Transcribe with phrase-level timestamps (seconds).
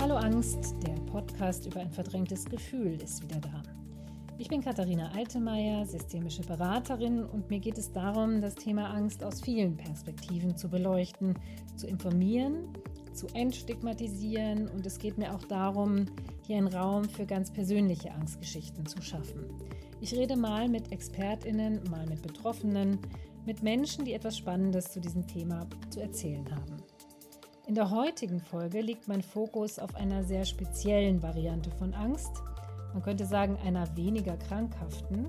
[0.00, 3.62] Hallo Angst, der Podcast über ein verdrängtes Gefühl ist wieder da.
[4.38, 9.42] Ich bin Katharina Altemeyer, systemische Beraterin und mir geht es darum, das Thema Angst aus
[9.42, 11.34] vielen Perspektiven zu beleuchten,
[11.76, 12.70] zu informieren,
[13.12, 16.06] zu entstigmatisieren und es geht mir auch darum,
[16.46, 19.50] hier einen Raum für ganz persönliche Angstgeschichten zu schaffen.
[20.00, 22.98] Ich rede mal mit Expertinnen, mal mit Betroffenen,
[23.44, 26.79] mit Menschen, die etwas Spannendes zu diesem Thema zu erzählen haben.
[27.70, 32.42] In der heutigen Folge liegt mein Fokus auf einer sehr speziellen Variante von Angst,
[32.92, 35.28] man könnte sagen einer weniger krankhaften,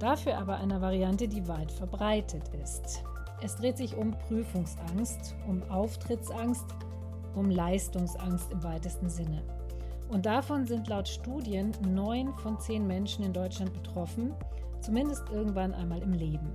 [0.00, 3.04] dafür aber einer Variante, die weit verbreitet ist.
[3.40, 6.66] Es dreht sich um Prüfungsangst, um Auftrittsangst,
[7.36, 9.40] um Leistungsangst im weitesten Sinne.
[10.08, 14.34] Und davon sind laut Studien neun von zehn Menschen in Deutschland betroffen,
[14.80, 16.50] zumindest irgendwann einmal im Leben.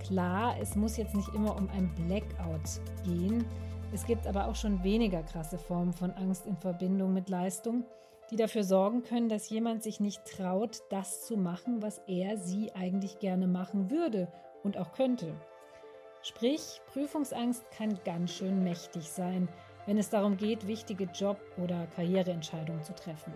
[0.00, 3.44] Klar, es muss jetzt nicht immer um ein Blackout gehen.
[3.92, 7.84] Es gibt aber auch schon weniger krasse Formen von Angst in Verbindung mit Leistung,
[8.30, 12.72] die dafür sorgen können, dass jemand sich nicht traut, das zu machen, was er sie
[12.72, 14.32] eigentlich gerne machen würde
[14.62, 15.34] und auch könnte.
[16.22, 19.48] Sprich, Prüfungsangst kann ganz schön mächtig sein,
[19.84, 23.34] wenn es darum geht, wichtige Job- oder Karriereentscheidungen zu treffen.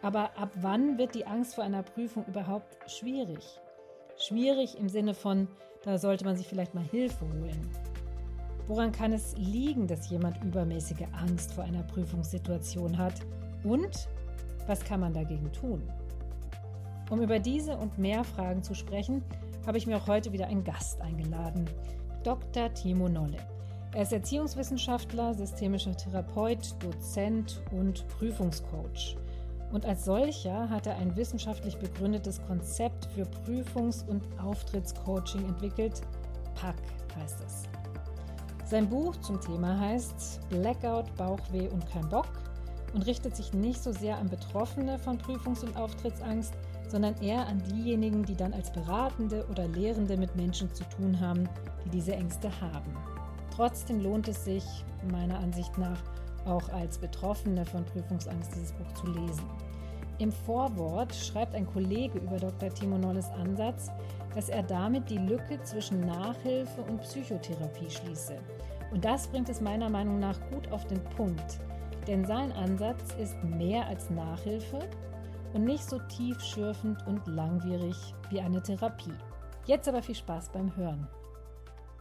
[0.00, 3.60] Aber ab wann wird die Angst vor einer Prüfung überhaupt schwierig?
[4.16, 5.48] Schwierig im Sinne von,
[5.82, 7.93] da sollte man sich vielleicht mal Hilfe holen.
[8.66, 13.20] Woran kann es liegen, dass jemand übermäßige Angst vor einer Prüfungssituation hat?
[13.62, 14.08] Und
[14.66, 15.82] was kann man dagegen tun?
[17.10, 19.22] Um über diese und mehr Fragen zu sprechen,
[19.66, 21.68] habe ich mir auch heute wieder einen Gast eingeladen,
[22.22, 22.72] Dr.
[22.72, 23.36] Timo Nolle.
[23.92, 29.16] Er ist Erziehungswissenschaftler, systemischer Therapeut, Dozent und Prüfungscoach.
[29.72, 36.00] Und als solcher hat er ein wissenschaftlich begründetes Konzept für Prüfungs- und Auftrittscoaching entwickelt.
[36.54, 36.76] PAC
[37.16, 37.83] heißt es.
[38.66, 42.28] Sein Buch zum Thema heißt Blackout, Bauchweh und kein Bock
[42.94, 46.54] und richtet sich nicht so sehr an Betroffene von Prüfungs- und Auftrittsangst,
[46.88, 51.46] sondern eher an diejenigen, die dann als Beratende oder Lehrende mit Menschen zu tun haben,
[51.84, 52.96] die diese Ängste haben.
[53.54, 54.64] Trotzdem lohnt es sich,
[55.10, 56.00] meiner Ansicht nach,
[56.46, 59.44] auch als Betroffene von Prüfungsangst dieses Buch zu lesen.
[60.18, 62.72] Im Vorwort schreibt ein Kollege über Dr.
[62.72, 63.90] Timo Nolles Ansatz,
[64.34, 68.36] dass er damit die Lücke zwischen Nachhilfe und Psychotherapie schließe.
[68.90, 71.60] Und das bringt es meiner Meinung nach gut auf den Punkt.
[72.06, 74.88] Denn sein Ansatz ist mehr als Nachhilfe
[75.52, 77.96] und nicht so tiefschürfend und langwierig
[78.30, 79.14] wie eine Therapie.
[79.66, 81.08] Jetzt aber viel Spaß beim Hören.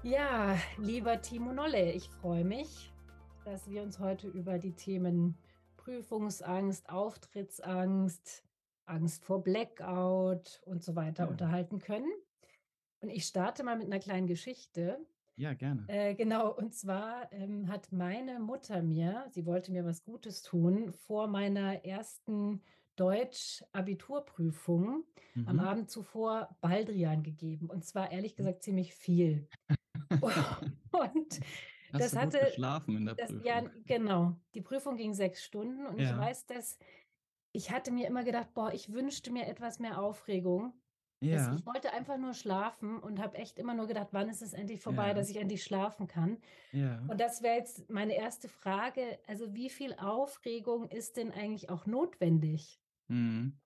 [0.02, 2.92] Ja, lieber Timo Nolle, ich freue mich,
[3.46, 5.38] dass wir uns heute über die Themen
[5.78, 8.44] Prüfungsangst, Auftrittsangst,
[8.86, 11.30] Angst vor Blackout und so weiter ja.
[11.30, 12.12] unterhalten können.
[13.04, 15.06] Und ich starte mal mit einer kleinen Geschichte.
[15.36, 15.84] Ja, gerne.
[15.90, 20.94] Äh, genau, und zwar ähm, hat meine Mutter mir, sie wollte mir was Gutes tun,
[20.94, 22.62] vor meiner ersten
[22.96, 25.04] Deutsch-Abiturprüfung
[25.34, 25.48] mhm.
[25.48, 27.70] am Abend zuvor Baldrian gegeben.
[27.70, 29.50] Und zwar ehrlich gesagt ziemlich viel.
[30.10, 31.42] und
[31.92, 33.46] Hast das du hatte gut geschlafen in der das, Prüfung?
[33.46, 34.40] Ja, genau.
[34.56, 36.12] Die Prüfung ging sechs Stunden und ja.
[36.12, 36.80] ich weiß, dass
[37.52, 40.74] ich hatte mir immer gedacht, boah, ich wünschte mir etwas mehr Aufregung.
[41.32, 41.56] Ja.
[41.56, 44.82] Ich wollte einfach nur schlafen und habe echt immer nur gedacht, wann ist es endlich
[44.82, 45.14] vorbei, ja.
[45.14, 46.38] dass ich endlich schlafen kann.
[46.72, 47.04] Ja.
[47.08, 49.20] Und das wäre jetzt meine erste Frage.
[49.28, 52.80] Also wie viel Aufregung ist denn eigentlich auch notwendig?
[53.08, 53.60] Mhm.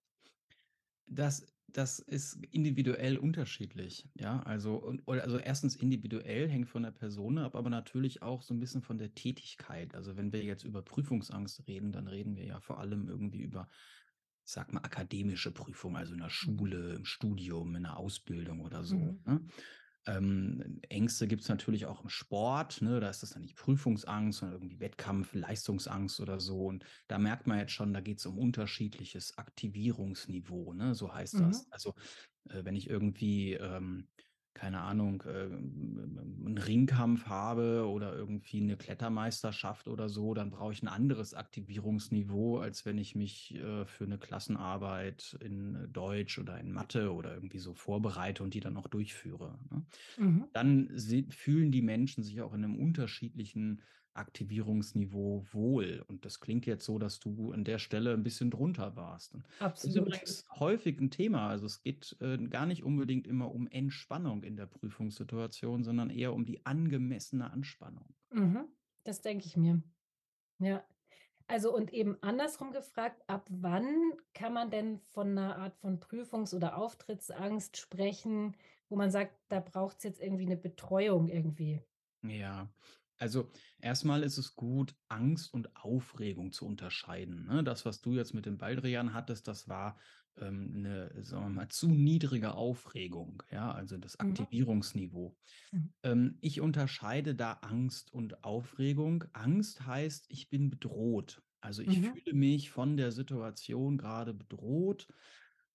[1.05, 4.41] Das das ist individuell unterschiedlich, ja.
[4.43, 8.81] Also, also erstens individuell hängt von der Person ab, aber natürlich auch so ein bisschen
[8.81, 9.93] von der Tätigkeit.
[9.93, 13.67] Also wenn wir jetzt über Prüfungsangst reden, dann reden wir ja vor allem irgendwie über,
[14.47, 16.31] ich sag mal, akademische Prüfung, also in der mhm.
[16.31, 18.95] Schule, im Studium, in der Ausbildung oder so.
[18.95, 19.19] Mhm.
[19.25, 19.41] Ne?
[20.05, 23.01] Ähm, Ängste gibt es natürlich auch im Sport, ne?
[23.01, 26.65] da ist das dann nicht Prüfungsangst, sondern irgendwie Wettkampf, Leistungsangst oder so.
[26.65, 30.95] Und da merkt man jetzt schon, da geht es um unterschiedliches Aktivierungsniveau, ne?
[30.95, 31.47] so heißt mhm.
[31.47, 31.69] das.
[31.69, 31.93] Also
[32.49, 34.07] äh, wenn ich irgendwie ähm,
[34.57, 40.81] keine Ahnung, äh, einen Ringkampf habe oder irgendwie eine Klettermeisterschaft oder so, dann brauche ich
[40.81, 46.71] ein anderes Aktivierungsniveau, als wenn ich mich äh, für eine Klassenarbeit in Deutsch oder in
[46.71, 49.59] Mathe oder irgendwie so vorbereite und die dann auch durchführe.
[49.69, 49.85] Ne?
[50.17, 50.45] Mhm.
[50.53, 50.89] Dann
[51.29, 53.81] fühlen die Menschen sich auch in einem unterschiedlichen
[54.17, 56.03] Aktivierungsniveau wohl.
[56.07, 59.35] Und das klingt jetzt so, dass du an der Stelle ein bisschen drunter warst.
[59.59, 59.73] Absolut.
[59.75, 61.49] Das ist übrigens häufig ein Thema.
[61.49, 66.33] Also es geht äh, gar nicht unbedingt immer um Entspannung in der Prüfungssituation, sondern eher
[66.33, 68.13] um die angemessene Anspannung.
[68.31, 68.65] Mhm.
[69.03, 69.81] Das denke ich mir.
[70.59, 70.83] Ja.
[71.49, 76.53] Also und eben andersrum gefragt, ab wann kann man denn von einer Art von Prüfungs-
[76.53, 78.57] oder Auftrittsangst sprechen,
[78.89, 81.81] wo man sagt, da braucht es jetzt irgendwie eine Betreuung irgendwie?
[82.23, 82.67] Ja,
[83.19, 83.49] Also,
[83.79, 87.63] erstmal ist es gut, Angst und Aufregung zu unterscheiden, ne?
[87.63, 89.99] Das, was du jetzt mit dem Baldrian hattest, das war,
[90.37, 94.47] ähm, 'ne, sagen wir mal, zu niedrige Aufregung, ja, also das Mhm.
[94.59, 95.35] Aktivierungsniveau.
[95.73, 95.93] Mhm.
[96.03, 99.25] Ähm, ich unterscheide da Angst und Aufregung.
[99.33, 101.43] Angst heißt, ich bin bedroht.
[101.61, 102.17] Also, ich Mhm.
[102.23, 105.07] fühle mich von der Situation grade bedroht.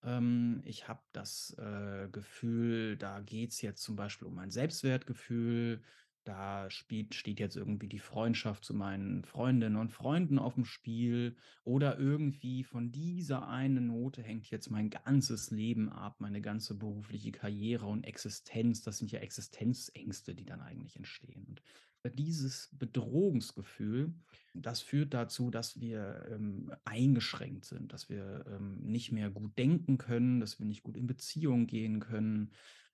[0.03, 5.83] Ähm, ich habe das, äh, Gefühl, da geht's jetzt zum Beispiel um mein Selbstwertgefühl.
[6.23, 11.35] Da spielt steht jetzt irgendwie die Freundschaft zu meinen Freundinnen und Freunden aufm Spiel
[11.65, 17.33] oder irgendwie von dieser einen Note hängt jetzt mein ganzes Leben ab, meine ganze berufliche
[17.33, 18.81] Karriere und Existenz.
[18.83, 21.45] Das sind ja Existenzängste, die dann eigentlich entstehen.
[21.45, 21.61] Und
[22.17, 24.13] dieses Bedrohungsgefühl,
[24.53, 29.97] das führt dazu, dass wir, ähm, eingeschränkt sind, dass wir, ähm, nicht mehr gut denken
[29.97, 32.51] können, dass wir nicht gut in Beziehungen gehen können,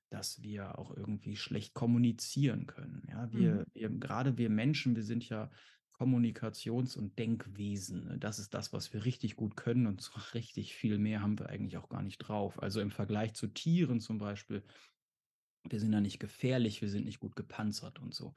[0.10, 3.32] dass wir auch irgendwie schlecht kommunizieren können, ja?
[3.32, 3.66] Wir Mhm.
[3.74, 5.52] wir grade wir Menschen, wir sind ja
[5.94, 8.18] Kommunikations und Denkwesen, ne?
[8.18, 11.50] Das ist das, was wir richtig gut können und so richtig viel mehr haben wir
[11.50, 12.62] eigentlich auch gar nicht drauf.
[12.62, 14.64] Also, im Vergleich zu Tieren zum Beispiel
[15.70, 18.34] wir sind ja nicht gefährlich, wir sind nicht gut gepanzert und so.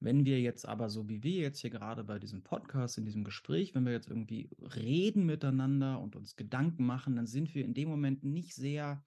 [0.00, 3.24] Wenn wir jetzt aber so wie wir jetzt hier grade bei diesem Podcast, in diesem
[3.24, 7.74] Gespräch wenn wir jetzt irgendwie reden miteinander und uns Gedanken machen, dann sind wir in
[7.74, 9.04] dem Moment nicht sehr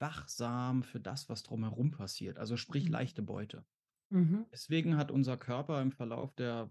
[0.00, 2.90] wachsam für das, was drumherum passiert, also sprich Mhm.
[2.90, 3.64] leichte Beute.
[4.10, 4.46] Mhm.
[4.52, 6.70] Deswegen hat unser Körper im Verlauf der,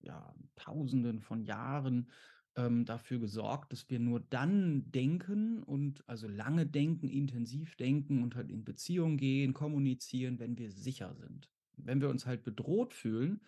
[0.00, 2.10] ja, Tausenden von Jahren,
[2.56, 8.34] ähm, dafür gesorgt, dass wir nur dann denken und also lange denken, intensiv denken und
[8.36, 11.50] halt in Beziehung gehen, kommunizieren, wenn wir sicher sind.
[11.76, 13.42] Wenn wir uns halt bedroht fühlen,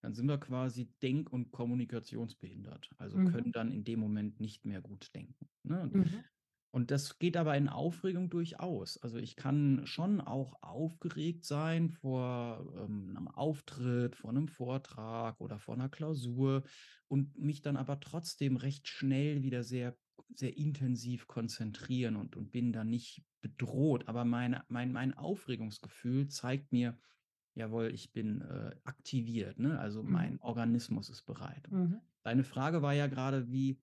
[0.00, 3.52] dann sind wir quasi denk und kommunikationsbehindert, also können Mhm.
[3.52, 5.92] dann in dem Moment nicht mehr gut denken, ne?
[5.92, 6.24] Mhm.
[6.74, 8.96] Und das geht aber in Aufregung durchaus.
[8.96, 15.58] Also, ich kann schon auch aufgeregt sein vor, ähm, 'nem Auftritt, vor 'nem Vortrag oder
[15.58, 16.64] vor 'ner Klausur
[17.08, 19.98] und mich dann aber trotzdem recht schnell wieder sehr
[20.34, 24.08] sehr intensiv konzentrieren und und bin dann nicht bedroht.
[24.08, 26.98] Aber meine mein mein Aufregungsgefühl zeigt mir:
[27.54, 29.78] „Jawohl, ich bin, äh, aktiviert“, ne?
[29.78, 30.02] Also, Mhm.
[30.04, 31.70] mein Organismus ist bereit.
[31.70, 32.02] Mhm.
[32.24, 33.80] deine Frage war ja grade, wie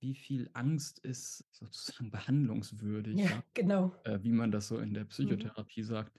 [0.00, 3.92] wie viel Angst ist sozusagen behandlungswürdig, Ja, ja, genau.
[4.04, 5.50] äh, wie man das so in der Mhm.
[5.56, 6.18] Psychotherapie sagt.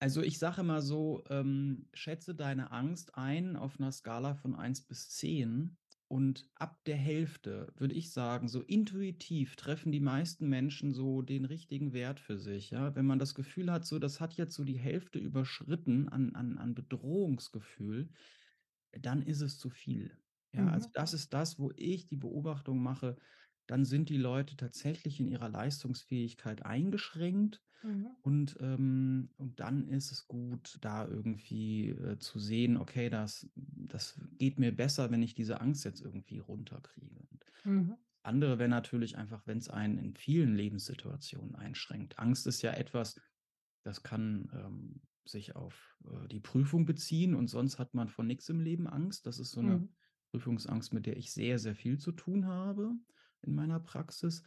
[0.00, 4.82] Also, ich sage immer so, ähm: „Schätze deine Angst ein auf 'ner Skala von 1
[4.86, 5.78] bis 10
[6.08, 11.44] und ab der Hälfte würde ich sagen, so intuitiv treffen die meisten Menschen so den
[11.46, 12.94] richtigen Wert für sich, ja?
[12.96, 16.58] Wenn man das Gefühl hat, so, das hat jetzt so die Hälfte überschritten an an
[16.58, 18.10] an Bedrohungsgefühl,
[18.92, 20.18] dann ist es zu viel.
[20.54, 20.92] Ja, also, Mhm.
[20.92, 23.16] das ist das, wo ich die Beobachtung mache,
[23.66, 28.22] dann sind die Leute tatsächlich in ihrer Leistungsfähigkeit eingeschränkt Mhm.
[28.22, 34.20] und, ähm und dann ist es gut, da irgendwie, äh, zu sehen: „Okay, das das
[34.38, 38.02] geht mir besser, wenn ich diese Angst jetzt irgendwie runterkriege.“ Und Mhm.
[38.24, 42.18] andere wäre natürlich einfach, wenn's einen in vielen Lebenssituationen einschränkt.
[42.18, 43.20] Angst ist ja etwas,
[43.84, 48.48] das kann, ähm, sich auf, äh, die Prüfung beziehen und sonst hat man vor nix
[48.48, 49.26] im Leben Angst.
[49.26, 49.92] Das ist so 'ne Mhm.
[50.32, 52.94] Prüfungsangst, mit der ich sehr, sehr viel zu tun habe
[53.42, 54.42] in meiner Praxis.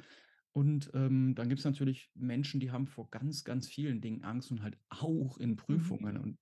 [0.53, 4.63] Und, ähm, dann gibt's natürlich Menschen, die haben vor ganz, ganz vielen Dingen Angst und
[4.63, 5.95] halt auch in Mhm.
[5.97, 6.17] Prüfungen.
[6.17, 6.37] Und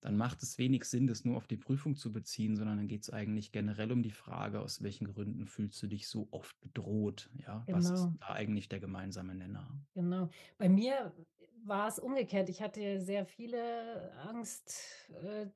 [0.00, 3.10] dann macht es wenig Sinn, das nur auf die Prüfung zu beziehen, sondern dann geht's
[3.10, 7.66] eigentlich generell um die Frage: „Aus welchen Gründen fühlst du dich so oft bedroht?“ Ja,
[7.70, 8.18] was ist Genau.
[8.20, 9.86] da eigentlich der gemeinsame Nenner?
[9.94, 10.28] Genau.
[10.58, 11.14] Bei mir
[11.64, 12.48] war's umgekehrt.
[12.48, 15.46] Ich hatte sehr viele Angst äh,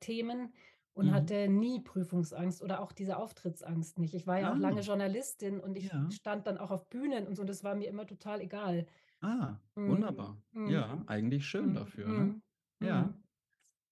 [0.93, 1.13] und Mhm.
[1.13, 4.13] hatte nie Prüfungsangst oder auch diese Auftrittsangst nicht.
[4.13, 4.83] Ich war ja auch lange Ah.
[4.83, 6.13] Journalistin und ich Ja.
[6.13, 8.85] stand dann auch auf Bühnen und so, das war mir immer total egal.
[9.21, 9.85] Ah, Mhm.
[9.85, 10.43] wunderbar.
[10.53, 10.63] Mhm.
[10.65, 11.73] Ja, eigentlich schön Mhm.
[11.73, 12.33] dafür, ne?
[12.33, 12.43] Mhm.
[12.81, 13.13] Ja.
[13.13, 13.23] Mhm.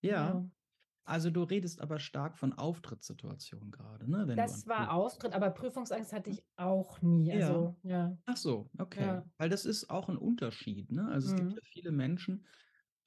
[0.01, 0.41] Ja.
[0.41, 0.51] Genau.
[1.05, 6.13] Also, du redest aber stark von Auftrittssituationen grade, ne, wenn Das war Auftritt, aber Prüfungsangst
[6.13, 6.37] hatte hm?
[6.39, 7.31] ich auch nie.
[7.31, 7.33] Ja.
[7.33, 8.17] Also, ja.
[8.25, 9.19] Ach so, okay.
[9.19, 9.25] Ja.
[9.37, 11.07] Weil das ist auch 'n Unterschied, ne?
[11.09, 12.45] Also, es gibt ja viele Menschen,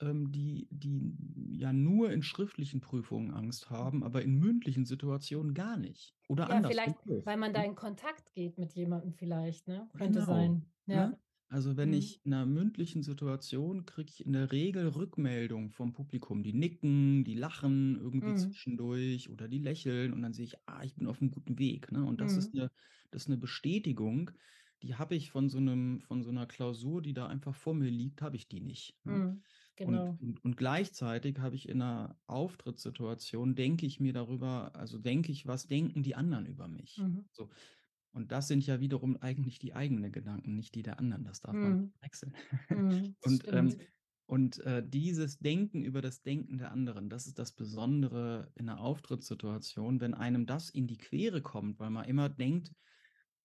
[0.01, 1.15] ähm, die die
[1.59, 6.61] ja nur in schriftlichen Prüfungen Angst haben, aber in mündlichen Situationen gar nicht oder Ja,
[6.61, 7.65] andersrum vielleicht, weil man da ne?
[7.65, 9.91] in Kontakt geht mit jemandem vielleicht, ne?
[9.95, 10.71] Könnte Genau, sein.
[10.87, 11.11] Ja.
[11.11, 11.19] ne?
[11.49, 11.95] Also, wenn Mhm.
[11.95, 16.43] ich in 'ner mündlichen Situation kriege ich in der Regel Rückmeldung vom Publikum.
[16.43, 18.35] Die nicken, die lachen irgendwie Mhm.
[18.35, 22.05] zwischendurch oder die lächeln und dann sehe ich: „Ah, ich bin auf'm guten Weg“, ne?
[22.05, 22.55] Und das ist Mhm.
[22.55, 22.71] 'ne
[23.13, 24.33] das ist 'ne Bestätigung,
[24.83, 27.91] die habe ich von so 'nem von so 'ner Klausur, die da einfach vor mir
[27.91, 29.23] liegt, habe ich die nicht, ne?
[29.83, 29.87] Mhm.
[29.87, 30.19] Und Genau.
[30.19, 35.47] und und gleichzeitig habe ich in 'ner Auftrittssituation denke ich mir darüber also, denke ich:
[35.47, 37.25] „Was denken die anderen über mich?“ Mhm.
[37.33, 37.51] So.
[38.13, 41.25] Und das sind ja wiederum eigentlich die eigenen Gedanken, nicht die der anderen.
[41.25, 41.93] Das darf man nicht Mhm.
[42.71, 43.17] Mhm.
[43.21, 43.79] Und, ähm.
[44.27, 48.81] Und äh, dieses Denken über das Denken der anderen, das ist das Besondere in einer
[48.81, 52.73] Auftrittssituation, wenn einem das in die Quere kommt, weil man immer denkt,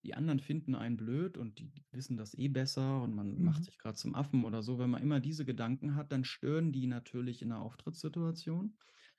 [0.03, 3.43] die anderen finden einen blöd und die wissen das eh besser und man mhm.
[3.43, 4.79] macht sich gerade zum Affen oder so.
[4.79, 8.77] Wenn man immer diese Gedanken hat, dann stören die natürlich in einer Auftrittssituation.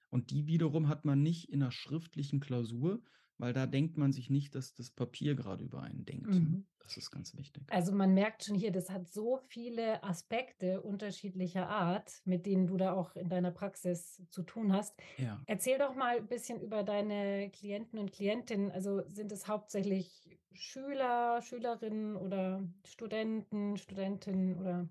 [0.09, 3.03] Und die wiederum hat man nicht in einer schriftlichen Klausur,
[3.39, 6.31] weil da denkt man sich nicht, dass das Papier gerade über einen denkt.
[6.31, 6.67] Mhm.
[6.83, 7.63] Das ist ganz wichtig.
[7.71, 12.77] Also man merkt schon hier, das hat so viele Aspekte unterschiedlicher Art, mit denen du
[12.77, 14.99] da auch in deiner Praxis zu tun hast.
[15.17, 15.41] Ja.
[15.47, 18.73] Erzähl doch mal ein bisschen über deine Klienten und Klientinnen.
[18.73, 24.89] Also sind es hauptsächlich Schüler, Schülerinnen oder Studenten, Studentinnen oder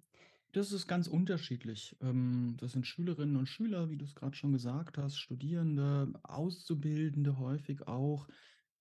[0.51, 1.95] das ist ganz unterschiedlich.
[2.01, 7.37] Ähm, das sind Schülerinnen und Schüler, wie du es gerade schon gesagt hast, Studierende, Auszubildende
[7.37, 8.27] häufig auch.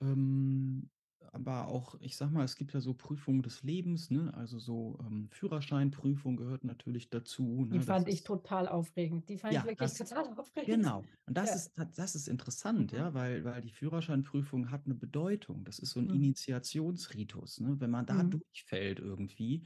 [0.00, 0.88] Ähm,
[1.32, 4.32] aber auch, ich sag mal, es gibt ja so Prüfungen des Lebens, ne?
[4.34, 7.66] Also so ähm, Führerscheinprüfung gehört natürlich dazu.
[7.66, 7.78] Ne?
[7.78, 9.28] Die fand ich total aufregend.
[9.28, 10.76] Die fand ja, ich wirklich das, total aufregend.
[10.76, 11.04] Genau.
[11.26, 11.54] Und das, ja.
[11.84, 12.98] ist, das ist interessant, mhm.
[12.98, 15.64] ja, weil, weil die Führerscheinprüfung hat eine Bedeutung.
[15.64, 16.14] Das ist so ein mhm.
[16.14, 17.60] Initiationsritus.
[17.60, 17.80] Ne?
[17.80, 18.30] Wenn man da mhm.
[18.30, 19.64] durchfällt irgendwie,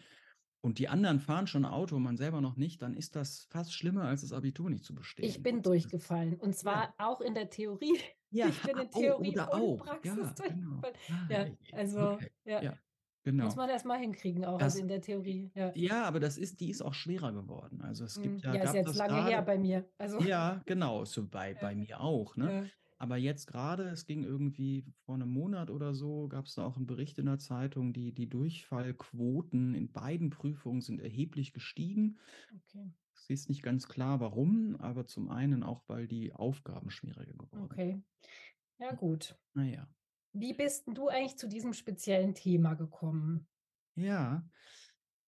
[0.65, 4.05] und die anderen fahren schon Auto, man selber noch nicht, dann ist das fast schlimmer,
[4.05, 5.25] als das Abitur nicht zu bestehen.
[5.25, 6.95] Ich bin durchgefallen und zwar ja.
[6.99, 7.99] auch in der Theorie.
[8.33, 9.77] Ja, ich bin in oh, Theorie oh, und auch.
[9.85, 10.83] Praxis ja, genau.
[11.29, 12.31] Ja, also okay.
[12.45, 12.63] ja.
[12.63, 12.79] ja.
[13.25, 13.45] Genau.
[13.45, 15.53] Muss man erst mal hinkriegen, auch das, also in der Theorie.
[15.55, 15.71] Ja.
[15.77, 17.81] ja, aber das ist, die ist auch schwerer geworden.
[17.81, 18.55] Also es gibt hm, ja.
[18.55, 19.89] Ja, ist jetzt lange grade, her bei mir.
[19.97, 20.21] Also.
[20.23, 22.37] Ja, genau, so bei, bei mir auch.
[22.37, 22.69] Ne?
[22.99, 26.77] Aber jetzt gerade, es ging irgendwie vor einem Monat oder so, gab es da auch
[26.77, 32.19] einen Bericht in der Zeitung, die, die Durchfallquoten in beiden Prüfungen sind erheblich gestiegen.
[32.69, 32.91] Okay.
[33.33, 37.81] Es ist nicht ganz klar, warum, aber zum einen auch, weil die Aufgaben schwieriger geworden
[37.81, 37.81] sind.
[37.81, 38.03] Okay.
[38.79, 39.39] Ja, gut.
[39.55, 39.89] Naja.
[40.35, 43.49] Wie bist du eigentlich zu diesem speziellen Thema gekommen?
[43.97, 44.49] Ja,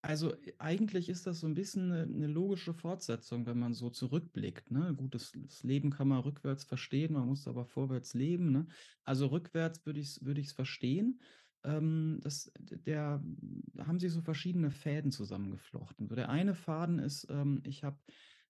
[0.02, 3.90] also äh, eigentlich ist das so ein bisschen eine, 'ne logische Fortsetzung, wenn man so
[3.90, 4.94] zurückblickt, ne?
[4.96, 8.68] Gut, das das Leben kann man rückwärts verstehen, man muss aber vorwärts leben, ne?
[9.04, 11.20] Also, rückwärts würde ich's würde ich's verstehen.
[11.64, 13.23] Ähm, das der
[13.75, 16.09] da haben sich so verschiedene Fäden zusammengeflochten.
[16.09, 17.99] So der eine Faden ist, ähm, ich habe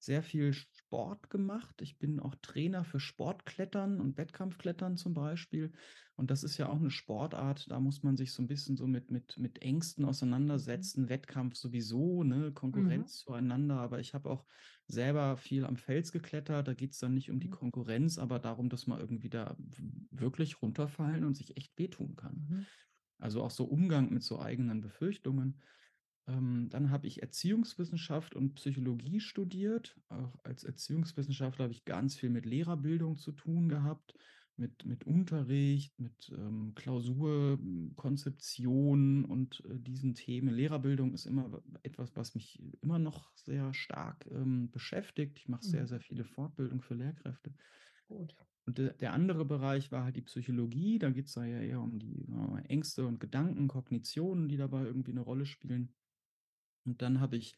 [0.04, 1.80] sehr viel Sport gemacht.
[1.80, 5.72] Ich bin auch Trainer für Sportklettern und Wettkampfklettern zum Beispiel.
[6.16, 8.86] Und das ist ja auch eine Sportart, da muss man sich so ein bisschen so
[8.86, 11.04] mit, mit, mit Ängsten auseinandersetzen.
[11.04, 11.08] Mhm.
[11.08, 13.26] Wettkampf sowieso, ne, Konkurrenz mhm.
[13.26, 13.76] zueinander.
[13.80, 14.44] Aber ich habe auch
[14.86, 16.68] selber viel am Fels geklettert.
[16.68, 17.52] Da geht es dann nicht um die mhm.
[17.52, 19.56] Konkurrenz, aber darum, dass man irgendwie da
[20.10, 22.46] wirklich runterfallen und sich echt wehtun kann.
[22.48, 22.66] Mhm.
[23.18, 25.60] Also auch so Umgang mit so eigenen Befürchtungen.
[26.26, 30.00] Ähm, dann habe ich Erziehungswissenschaft und Psychologie studiert.
[30.08, 34.14] Auch als Erziehungswissenschaftler habe ich ganz viel mit Lehrerbildung zu tun gehabt,
[34.56, 40.48] mit, mit Unterricht, mit ähm, Klausurkonzeption und äh, diesen Themen.
[40.48, 45.38] Lehrerbildung ist immer etwas, was mich immer noch sehr stark ähm, beschäftigt.
[45.38, 45.88] Ich mache sehr, mhm.
[45.88, 47.52] sehr viele Fortbildungen für Lehrkräfte.
[48.08, 48.34] Gut.
[48.66, 50.98] Und der, der andere Bereich war halt die Psychologie.
[50.98, 55.10] Da geht es ja eher um die äh, Ängste und Gedanken, Kognitionen, die dabei irgendwie
[55.10, 55.94] eine Rolle spielen.
[56.84, 57.56] Und dann habe ich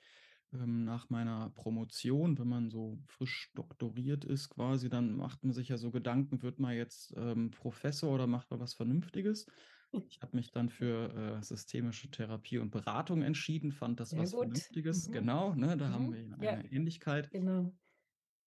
[0.52, 5.68] ähm, nach meiner Promotion, wenn man so frisch doktoriert ist, quasi, dann macht man sich
[5.68, 9.46] ja so Gedanken, wird man jetzt ähm, Professor oder macht man was Vernünftiges?
[10.08, 14.32] Ich habe mich dann für äh, systemische Therapie und Beratung entschieden, fand das Sehr was
[14.32, 14.40] gut.
[14.40, 15.08] Vernünftiges.
[15.08, 15.12] Mhm.
[15.12, 15.92] Genau, ne, da mhm.
[15.92, 16.72] haben wir eine ja.
[16.72, 17.30] Ähnlichkeit.
[17.30, 17.72] Genau.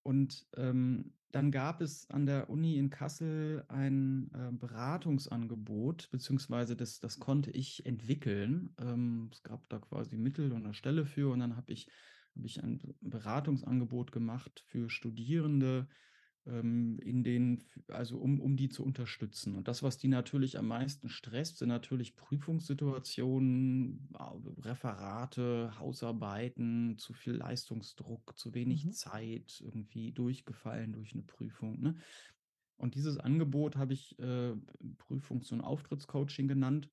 [0.02, 6.98] Und ähm, dann gab es an der Uni in Kassel ein äh, Beratungsangebot, beziehungsweise das,
[6.98, 8.74] das konnte ich entwickeln.
[8.78, 11.88] Ähm, es gab da quasi Mittel und eine Stelle für und dann habe ich,
[12.34, 15.86] hab ich ein Beratungsangebot gemacht für Studierende,
[16.46, 19.54] ähm, in den, also um, um die zu unterstützen.
[19.54, 24.08] Und das, was die natürlich am meisten stresst, sind natürlich Prüfungssituationen,
[24.60, 28.92] Referate, Hausarbeiten, zu viel Leistungsdruck, zu wenig mhm.
[28.92, 31.80] Zeit, irgendwie durchgefallen durch eine Prüfung.
[31.80, 31.96] Ne?
[32.76, 34.54] Und dieses Angebot habe ich äh,
[34.98, 36.88] Prüfungs- und Auftrittscoaching genannt.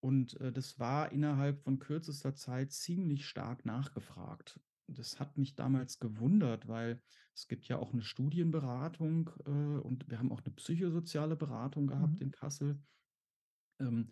[0.00, 5.98] Und äh, das war innerhalb von kürzester Zeit ziemlich stark nachgefragt das hat mich damals
[5.98, 7.00] gewundert, weil
[7.34, 12.14] es gibt ja auch eine Studienberatung äh, und wir haben auch eine psychosoziale Beratung gehabt
[12.14, 12.22] mhm.
[12.22, 12.78] in Kassel.
[13.80, 14.10] Ähm,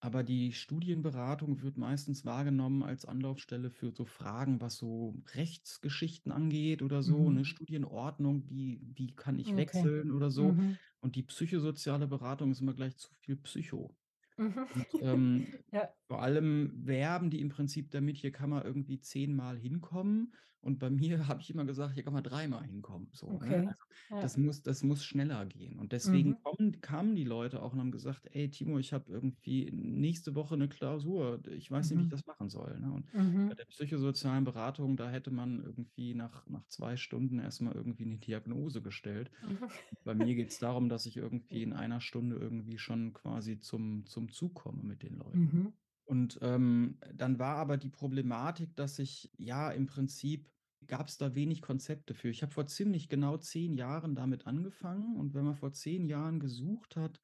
[0.00, 6.82] aber die Studienberatung wird meistens wahrgenommen als Anlaufstelle für so Fragen, was so Rechtsgeschichten angeht
[6.82, 7.36] oder so, mhm.
[7.36, 9.56] eine Studienordnung, wie, wie kann ich okay.
[9.56, 10.52] wechseln oder so.
[10.52, 10.76] Mhm.
[11.00, 13.96] Und die psychosoziale Beratung ist immer gleich zu viel Psycho.
[14.36, 14.66] Mhm.
[14.74, 15.88] Und, ähm, ja.
[16.08, 20.90] Vor allem werben die im Prinzip damit, hier kann man irgendwie zehnmal hinkommen Und bei
[20.90, 23.08] mir habe ich immer gesagt, hier kann man dreimal hinkommen.
[23.12, 23.34] So, ne?
[23.34, 23.66] Okay.
[23.66, 24.20] Also, Ja.
[24.20, 25.78] das muss, das muss schneller gehen.
[25.78, 26.36] Und deswegen Mhm.
[26.42, 30.54] kommen, kamen die Leute auch und haben gesagt, ey Timo, ich habe irgendwie nächste Woche
[30.54, 31.42] eine Klausur.
[31.48, 32.10] Ich weiß nicht, wie ich Mhm.
[32.10, 32.78] das machen soll.
[32.80, 32.92] Ne?
[32.92, 33.08] Und
[33.46, 33.54] bei Mhm.
[33.54, 38.82] der psychosozialen Beratung, da hätte man irgendwie nach, nach zwei Stunden erstmal irgendwie eine Diagnose
[38.82, 39.30] gestellt.
[39.40, 39.58] Mhm.
[40.04, 44.06] Bei mir geht es darum, dass ich irgendwie in einer Stunde irgendwie schon quasi zum,
[44.06, 45.58] zum Zug komme mit den Leuten.
[46.06, 50.52] Und ähm, dann war aber die Problematik, dass ich ja im Prinzip
[50.86, 52.28] gab es da wenig Konzepte für.
[52.30, 56.38] Ich habe vor ziemlich genau zehn Jahren damit angefangen und wenn man vor zehn Jahren
[56.40, 57.22] gesucht hat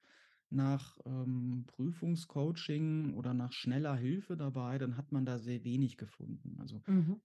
[0.51, 6.57] nach ähm, Prüfungscoaching oder nach schneller Hilfe dabei, dann hat man da sehr wenig gefunden.
[6.61, 7.23] Also Mhm.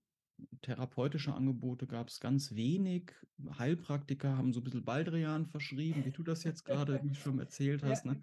[0.62, 3.14] therapeutische Angebote gab es ganz wenig.
[3.58, 8.06] Heilpraktiker haben so ein bisschen Baldrian verschrieben, wie du das jetzt gerade schon erzählt hast.
[8.06, 8.22] Ne?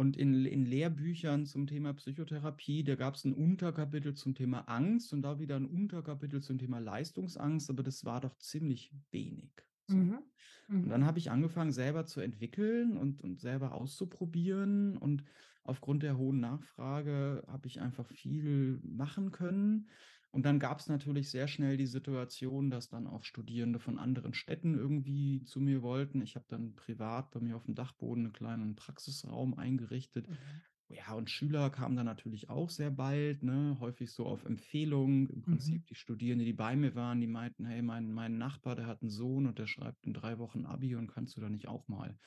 [0.00, 5.12] Und in, in Lehrbüchern zum Thema Psychotherapie, da gab es ein Unterkapitel zum Thema Angst
[5.12, 9.50] und da wieder ein Unterkapitel zum Thema Leistungsangst, aber das war doch ziemlich wenig.
[9.84, 9.98] So.
[9.98, 10.14] Mhm.
[10.14, 10.24] Und
[10.68, 10.88] Mhm.
[10.88, 14.96] dann habe ich angefangen, selber zu entwickeln und, und selber auszuprobieren.
[14.96, 15.22] Und
[15.64, 19.90] aufgrund der hohen Nachfrage habe ich einfach viel machen können.
[20.32, 24.32] Und dann gab es natürlich sehr schnell die Situation, dass dann auch Studierende von anderen
[24.32, 26.22] Städten irgendwie zu mir wollten.
[26.22, 30.28] Ich habe dann privat bei mir auf dem Dachboden einen kleinen Praxisraum eingerichtet.
[30.28, 30.60] Mhm.
[30.88, 33.76] Ja, und Schüler kamen dann natürlich auch sehr bald, ne?
[33.80, 35.28] häufig so auf Empfehlung.
[35.28, 35.86] Im Prinzip Mhm.
[35.86, 39.10] die Studierende, die bei mir waren, die meinten, hey, mein, mein Nachbar, der hat einen
[39.10, 42.18] Sohn und der schreibt in drei Wochen Abi und kannst du da nicht auch mal?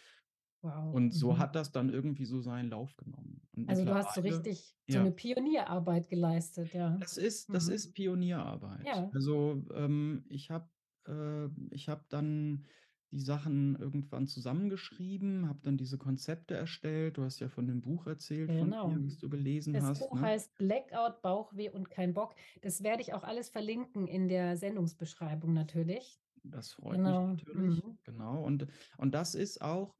[0.63, 0.93] Wow.
[0.95, 1.37] Und so Mhm.
[1.39, 3.41] hat das dann irgendwie so seinen Lauf genommen.
[3.55, 6.97] Und Also du hast so richtig so ja, eine Pionierarbeit geleistet, ja.
[6.99, 7.73] das ist, das Mhm.
[7.73, 8.85] ist Pionierarbeit.
[8.87, 9.09] Ja.
[9.13, 10.69] Also ähm, ich habe
[11.07, 12.65] äh, ich hab dann
[13.11, 17.17] die Sachen irgendwann zusammengeschrieben, habe dann diese Konzepte erstellt.
[17.17, 18.87] Du hast ja von dem Buch erzählt, von Genau.
[18.89, 19.99] dir, was du gelesen Das hast.
[19.99, 20.21] Buch Ne?
[20.21, 22.33] heißt Blackout, Bauchweh und kein Bock.
[22.61, 26.21] Das werde ich auch alles verlinken in der Sendungsbeschreibung natürlich.
[26.43, 27.27] Das freut mich Genau.
[27.27, 27.83] natürlich.
[27.83, 27.97] Mhm.
[28.03, 28.43] Genau.
[28.43, 28.67] Und,
[28.97, 29.95] und das ist auch,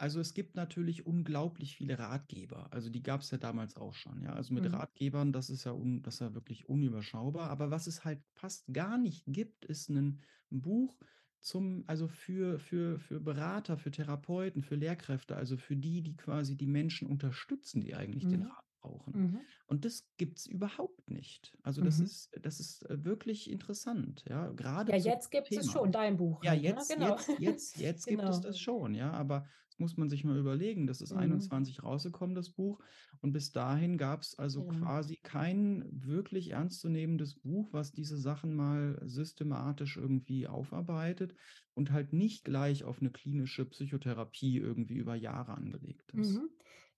[0.00, 2.72] also es gibt natürlich unglaublich viele Ratgeber.
[2.72, 4.22] Also die gab es ja damals auch schon.
[4.22, 4.72] Ja, also mit Mhm.
[4.72, 7.50] Ratgebern, das ist ja, un, das ist ja wirklich unüberschaubar.
[7.50, 10.20] Aber was es halt fast gar nicht gibt, ist ein,
[10.52, 10.98] Buch
[11.38, 16.56] zum, also für, für, für Berater, für Therapeuten, für Lehrkräfte, also für die, die quasi
[16.56, 18.42] die Menschen unterstützen, die eigentlich den Mhm.
[18.42, 19.14] Rat brauchen.
[19.14, 19.46] Mhm.
[19.66, 21.56] Und das gibt es überhaupt nicht.
[21.62, 22.00] Also das Mhm.
[22.00, 25.70] ist, das ist äh, wirklich interessant, ja, gerade Ja, jetzt gibt es Thema.
[25.70, 26.84] schon dein Buch Ja, ne?
[26.84, 27.16] jetzt, Genau.
[27.16, 28.40] jetzt, jetzt, jetzt gibt es Genau.
[28.40, 29.46] das schon, ja, aber
[29.80, 30.86] muss man sich mal überlegen.
[30.86, 31.50] Das ist Mhm.
[31.52, 32.80] 21 rausgekommen, das Buch.
[33.20, 34.66] Und bis dahin gab es also Ja.
[34.66, 41.34] quasi kein wirklich ernstzunehmendes Buch, was diese Sachen mal systematisch irgendwie aufarbeitet
[41.74, 46.42] und halt nicht gleich auf eine klinische Psychotherapie irgendwie über Jahre angelegt ist.
[46.42, 46.50] Mhm.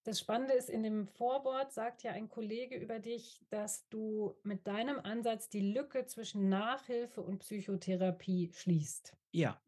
[0.04, 4.66] Das Spannende ist, in dem Vorwort sagt ja ein Kollege über dich, dass du mit
[4.66, 9.16] deinem Ansatz die Lücke zwischen Nachhilfe und Psychotherapie schließt.
[9.32, 9.62] Ja,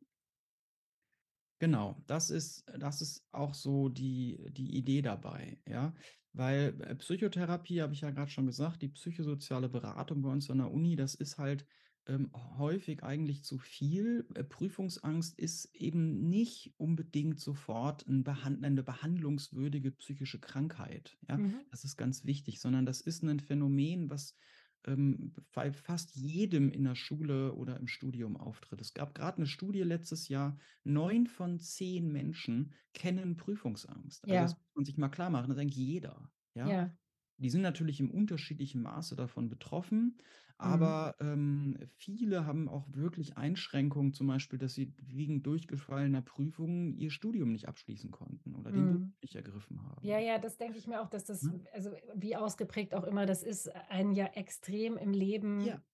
[1.64, 5.94] Genau, das ist, das ist auch so die, die Idee dabei, ja.
[6.34, 10.58] Weil äh, Psychotherapie, habe ich ja gerade schon gesagt, die psychosoziale Beratung bei uns an
[10.58, 11.64] der Uni, das ist halt
[12.06, 14.28] ähm, häufig eigentlich zu viel.
[14.34, 21.38] Äh, Prüfungsangst ist eben nicht unbedingt sofort ein behand eine behandlungswürdige psychische Krankheit, ja.
[21.38, 21.60] Mhm.
[21.70, 24.36] Das ist ganz wichtig, sondern das ist ein Phänomen, was
[24.86, 28.80] ähm, bei fast jedem in der Schule oder im Studium auftritt.
[28.80, 34.28] Es gab gerade eine Studie letztes Jahr, neun von zehn Menschen kennen Prüfungsangst.
[34.30, 36.30] Also das Ja, muss man sich mal klar machen, das ist eigentlich jeder.
[36.54, 36.76] Ja?
[36.76, 36.96] ja.
[37.38, 40.18] Die sind natürlich im unterschiedlichen Maße davon betroffen,
[40.62, 40.94] Mhm.
[40.98, 47.10] aber ähm, viele haben auch wirklich Einschränkungen, zum Beispiel, dass sie wegen durchgefallener Prüfungen ihr
[47.10, 49.14] Studium nicht abschließen konnten oder den Beruf Mhm.
[49.22, 50.02] nicht ergriffen haben.
[50.02, 51.60] Ja, ja, das denke ich mir auch, dass das, Ne?
[51.72, 55.84] also wie ausgeprägt auch immer, das ist einen ja extrem im Leben Ja,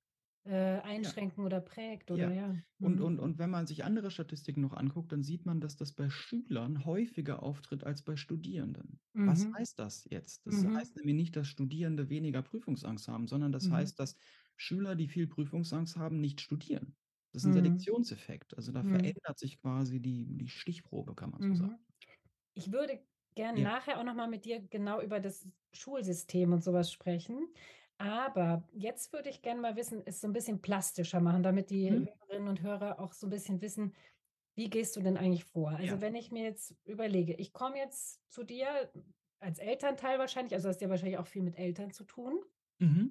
[0.44, 1.14] äh, ja.
[1.14, 2.59] einschränken oder prägt, oder Ja, ja.
[2.81, 3.03] und, Mhm.
[3.03, 6.11] und, und wenn man sich andere Statistiken noch anguckt, dann sieht man, dass das bei
[6.11, 9.01] Schülern häufiger auftritt als bei Studierenden.
[9.25, 9.57] Was Mhm.
[9.59, 10.46] heißt das jetzt?
[10.46, 10.81] Das Mhm.
[10.81, 13.70] heißt nämlich nicht, dass Studierende weniger Prüfungsangst haben, sondern das Mhm.
[13.70, 14.16] heißt, dass
[14.61, 16.96] Schüler, die viel Prüfungsangst haben, nicht studieren.
[17.33, 17.55] Das ist ein Mhm.
[17.55, 18.57] Selektionseffekt.
[18.57, 19.11] Also da Mhm.
[19.25, 21.75] verändert sich quasi die, die Stichprobe, kann man so sagen.
[21.75, 21.85] Mhm.
[22.55, 23.64] Ich würde gerne Ja.
[23.64, 27.53] nachher auch noch mal mit dir genau über das Schulsystem und sowas sprechen.
[27.99, 31.90] Aber jetzt würde ich gerne mal wissen, es so ein bisschen plastischer machen, damit die
[31.90, 32.11] Mhm.
[32.31, 33.94] Hörerinnen und Hörer auch so ein bisschen wissen,
[34.57, 35.73] wie gehst du denn eigentlich vor?
[35.73, 36.03] Also Ja.
[36.03, 38.92] wenn ich mir jetzt überlege, ich komme jetzt zu dir
[39.40, 42.40] als Elternteil wahrscheinlich, also hast ja wahrscheinlich auch viel mit Eltern zu tun.
[42.81, 43.11] Mhm.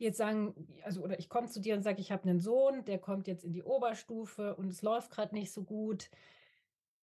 [0.00, 2.98] Jetzt sagen, also oder ich komme zu dir und sage, ich habe einen Sohn, der
[2.98, 6.08] kommt jetzt in die Oberstufe und es läuft gerade nicht so gut.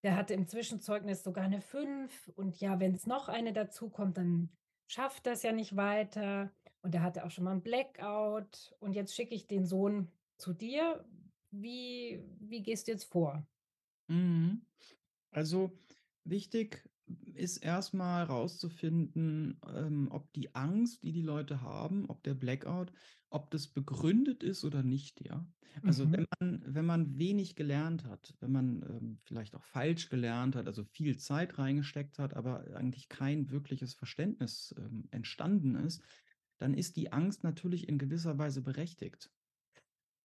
[0.03, 4.17] Der hatte im Zwischenzeugnis sogar eine 5 und ja, wenn es noch eine dazu kommt,
[4.17, 4.51] dann
[4.87, 6.53] schafft das ja nicht weiter.
[6.81, 10.53] Und er hatte auch schon mal 'n Blackout und jetzt schicke ich den Sohn zu
[10.53, 11.05] dir.
[11.51, 13.47] Wie wie gehst du jetzt vor?
[14.09, 14.65] Mhm.
[15.31, 15.79] Also,
[16.23, 16.89] wichtig
[17.33, 22.91] ist erst mal rauszufinden, ähm, ob die Angst, die die Leute haben, ob der Blackout
[23.29, 25.45] ob das begründet ist oder nicht, ja?
[25.83, 26.13] Also, Mhm.
[26.13, 30.67] wenn man wenn man wenig gelernt hat, wenn man, ähm, vielleicht auch falsch gelernt hat,
[30.67, 36.01] also viel Zeit reingesteckt hat, aber eigentlich kein wirkliches Verständnis, ähm, entstanden ist,
[36.57, 39.31] dann ist die Angst natürlich in gewisser Weise berechtigt.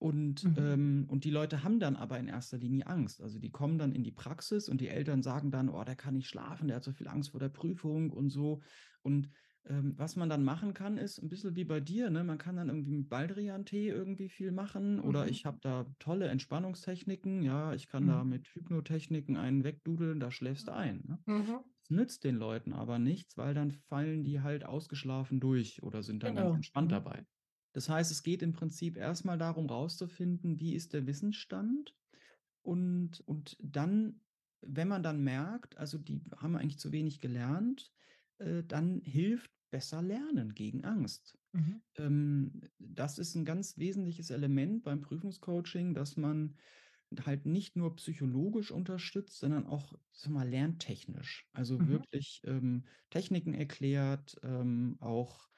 [0.02, 0.52] Und, Mhm.
[0.56, 3.20] ähm und die Leute haben dann aber in erster Linie Angst.
[3.22, 6.14] Also, die kommen dann in die Praxis und die Eltern sagen dann: „Oh, der kann
[6.16, 8.60] nicht schlafen, der hat so viel Angst vor der Prüfung“ und so.
[9.02, 9.30] Und,
[9.64, 12.24] ähm, was man dann machen kann, ist 'n bisschen wie bei dir, ne?
[12.24, 15.28] Man kann dann irgendwie mit Baldrian-Tee irgendwie viel machen oder Mhm.
[15.28, 17.72] ich habe da tolle Entspannungstechniken, ja.
[17.72, 18.24] Ich kann da Mhm.
[18.24, 21.20] mit Hypnotechniken einen wegdudeln, da schläfst du ein, ne?
[21.26, 21.72] Mhm.
[21.82, 26.22] Das nützt den Leuten aber nichts, weil dann fallen die halt ausgeschlafen durch oder sind
[26.24, 26.56] dann ganz Genau.
[26.56, 26.92] entspannt Mhm.
[26.92, 27.26] dabei.
[27.72, 31.96] Das heißt, es geht im Prinzip erst mal darum, rauszufinden, wie ist der Wissensstand?
[32.62, 34.22] Und und dann,
[34.60, 37.92] wenn man dann merkt, also, die haben eigentlich zu wenig gelernt,
[38.38, 41.38] äh, dann hilft besser Lernen gegen Angst.
[41.54, 41.82] Mhm.
[41.96, 46.56] Ähm, das ist 'n ganz wesentliches Element beim Prüfungscoaching, dass man
[47.26, 51.48] halt nicht nur psychologisch unterstützt, sondern auch, sage mal, lerntechnisch.
[51.52, 52.02] Also, Mhm.
[52.02, 55.50] wirklich, ähm, Techniken erklärt, ähm, auch,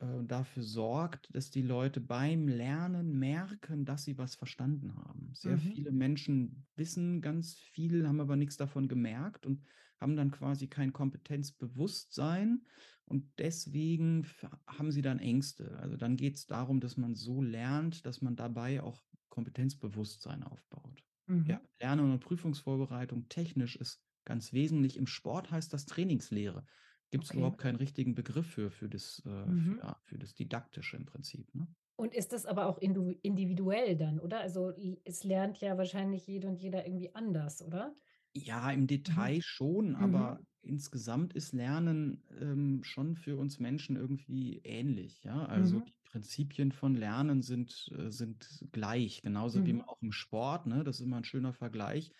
[0.00, 5.32] äh, dafür sorgt, dass die Leute beim Lernen merken, dass sie was verstanden haben.
[5.34, 5.74] Sehr Mhm.
[5.74, 9.66] viele Menschen wissen ganz viel, haben aber nix davon gemerkt und
[10.00, 12.64] haben dann quasi kein Kompetenzbewusstsein
[13.04, 14.26] und deswegen
[14.66, 15.78] haben sie dann Ängste.
[15.78, 21.04] Also, dann geht's darum, dass man so lernt, dass man dabei auch Kompetenzbewusstsein aufbaut.
[21.44, 21.66] Ja, Mhm.
[21.80, 24.96] Lernen und Prüfungsvorbereitung technisch ist ganz wesentlich.
[24.96, 26.64] Im Sport heißt das Trainingslehre.
[27.12, 27.32] Gibt's Okay.
[27.32, 29.80] überhaupt keinen richtigen Begriff für für das, äh für Mhm.
[29.82, 31.74] ja, für das Didaktische im Prinzip, ne?
[31.98, 34.40] Und ist das aber auch individuell dann, oder?
[34.40, 34.72] Also,
[35.04, 37.94] es lernt ja wahrscheinlich jede und jeder irgendwie anders, oder?
[38.36, 39.26] Ja, im Mhm.
[39.26, 40.46] Detail schon, aber Mhm.
[40.62, 45.44] insgesamt ist Lernen, ähm, schon für uns Menschen irgendwie ähnlich, ja?
[45.46, 45.84] Also, Mhm.
[45.84, 49.88] die Prinzipien von Lernen sind äh, sind gleich, genauso wie man Mhm.
[49.88, 52.12] auch im Sport, ne, das ist immer 'n schöner Vergleich,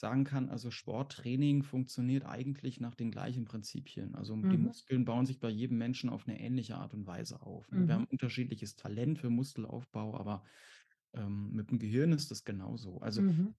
[0.00, 4.14] sagen kann, also, Sporttraining funktioniert eigentlich nach den gleichen Prinzipien.
[4.16, 4.80] Also, die Mhm.
[4.80, 7.86] Muskeln bauen sich bei jedem Menschen auf 'ne ähnliche Art und Weise auf, ne?
[7.86, 8.10] Wir haben Mhm.
[8.10, 10.44] unterschiedliches Talent für Muskelaufbau, aber,
[11.14, 13.00] ähm, mit'm Gehirn ist das genauso.
[13.00, 13.54] Also, Mhm.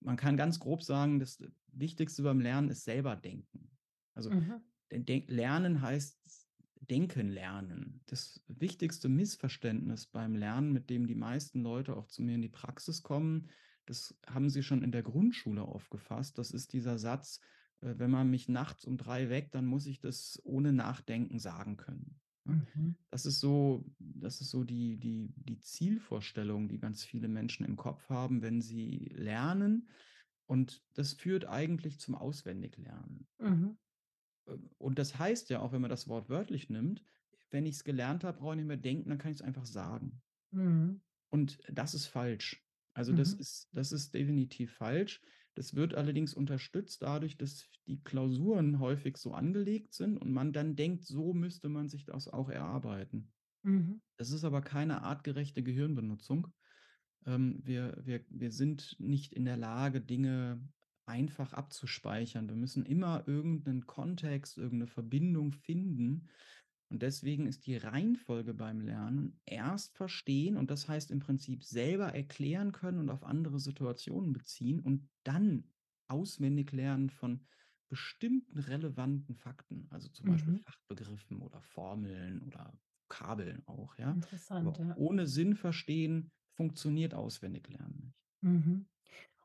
[0.00, 3.78] man kann ganz grob sagen, das Wichtigste beim Lernen ist selber denken.
[4.14, 4.68] Also, Mhm.
[4.92, 6.48] denk Lernen heißt
[6.82, 8.02] denken lernen.
[8.06, 12.48] Das wichtigste Missverständnis beim Lernen, mit dem die meisten Leute auch zu mir in die
[12.50, 13.48] Praxis kommen,
[13.88, 16.38] das haben sie schon in der Grundschule aufgefasst.
[16.38, 17.40] Das ist dieser Satz:
[17.80, 21.76] „Äh, wenn man mich nachts um 3 weckt, dann muss ich das ohne Nachdenken sagen
[21.76, 22.66] können“, ne?
[22.76, 22.96] Mhm.
[23.10, 27.76] Das ist so das ist so die die die Zielvorstellung, die ganz viele Menschen im
[27.76, 29.88] Kopf haben, wenn sie lernen
[30.46, 33.28] und das führt eigentlich zum Auswendiglernen.
[33.40, 33.76] Mhm.
[34.48, 37.04] Ähm, und das heißt ja auch, wenn man das Wort wörtlich nimmt,
[37.50, 40.22] wenn ich's gelernt habe, brauche ich nicht mehr denken, dann kann ich's einfach sagen.
[40.52, 41.00] Mhm.
[41.30, 42.67] Und das ist falsch.
[42.98, 43.38] Also, das Mhm.
[43.38, 45.20] ist das ist definitiv falsch.
[45.54, 50.74] Das wird allerdings unterstützt dadurch, dass die Klausuren häufig so angelegt sind und man dann
[50.76, 53.32] denkt, so müsste man sich das auch erarbeiten.
[53.64, 53.98] Mhm.
[54.18, 56.48] Das ist aber keine artgerechte Gehirnbenutzung.
[57.26, 60.68] Ähm, wir wir wir sind nicht in der Lage, Dinge
[61.06, 62.48] einfach abzuspeichern.
[62.48, 66.28] Wir müssen immer irgend 'nen Kontext, irgend 'ne Verbindung finden
[66.90, 72.14] und deswegen ist die Reihenfolge beim Lernen erst verstehen und das heißt im Prinzip selber
[72.14, 75.72] erklären können und auf andere Situationen beziehen und dann
[76.08, 77.46] auswendig lernen von
[77.88, 80.64] bestimmten relevanten Fakten, also, zum Beispiel Mhm.
[80.64, 84.18] Fachbegriffen oder Formeln oder Vokabeln auch, ja?
[84.18, 84.98] Interessant, ja.
[84.98, 88.24] ohne Sinn verstehen funktioniert Auswendiglernen nicht.
[88.42, 88.86] Mhm.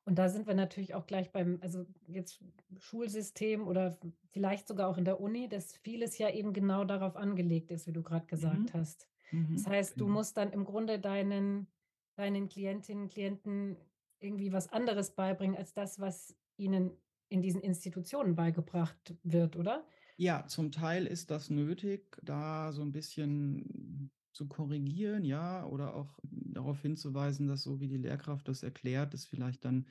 [0.07, 2.43] Und da sind wir natürlich auch gleich beim also, jetzt
[2.77, 3.97] Schulsystem oder
[4.31, 7.93] vielleicht sogar auch in der Uni, dass vieles ja eben genau darauf angelegt ist, wie
[7.93, 8.73] du grad gesagt Mhm.
[8.73, 9.07] hast.
[9.53, 9.67] Das Mhm.
[9.67, 10.09] heißt, du Genau.
[10.09, 11.67] musst dann im Grunde deinen
[12.15, 13.77] deinen Klientinnen, Klienten
[14.19, 19.87] irgendwie was anderes beibringen als das, was ihnen in diesen Institutionen beigebracht wird, oder?
[20.19, 26.19] Ja, zum Teil ist das nötig, da so 'n bisschen zu korrigieren, ja, oder auch
[26.23, 29.87] darauf hinzuweisen, dass so wie die Lehrkraft das erklärt, das vielleicht dann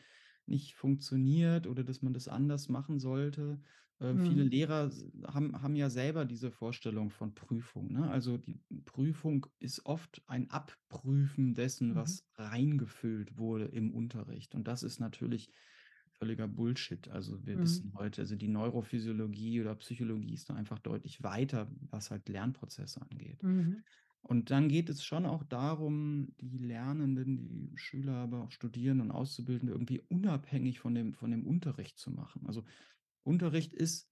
[0.46, 3.60] nicht funktioniert oder dass man das anders machen sollte.
[4.00, 4.50] Äh, viele Mhm.
[4.50, 8.10] Lehrer s haben haben ja selber diese Vorstellung von Prüfung, ne?
[8.10, 11.94] Also, die Prüfung ist oft ein Abprüfen dessen, Mhm.
[11.94, 15.50] was reingefüllt wurde im Unterricht und das ist natürlich
[16.10, 17.08] völliger Bullshit.
[17.08, 17.62] Also, wir Mhm.
[17.62, 23.00] wissen heute also, die Neurophysiologie oder Psychologie ist da einfach deutlich weiter, was halt Lernprozesse
[23.02, 23.42] angeht.
[23.42, 23.82] Mhm.
[24.22, 29.16] Und dann geht es schon auch darum, die Lernenden, die Schüler, aber auch Studierenden und
[29.16, 32.46] Auszubildende irgendwie unabhängig von dem von dem Unterricht zu machen.
[32.46, 32.64] Also,
[33.24, 34.10] Unterricht ist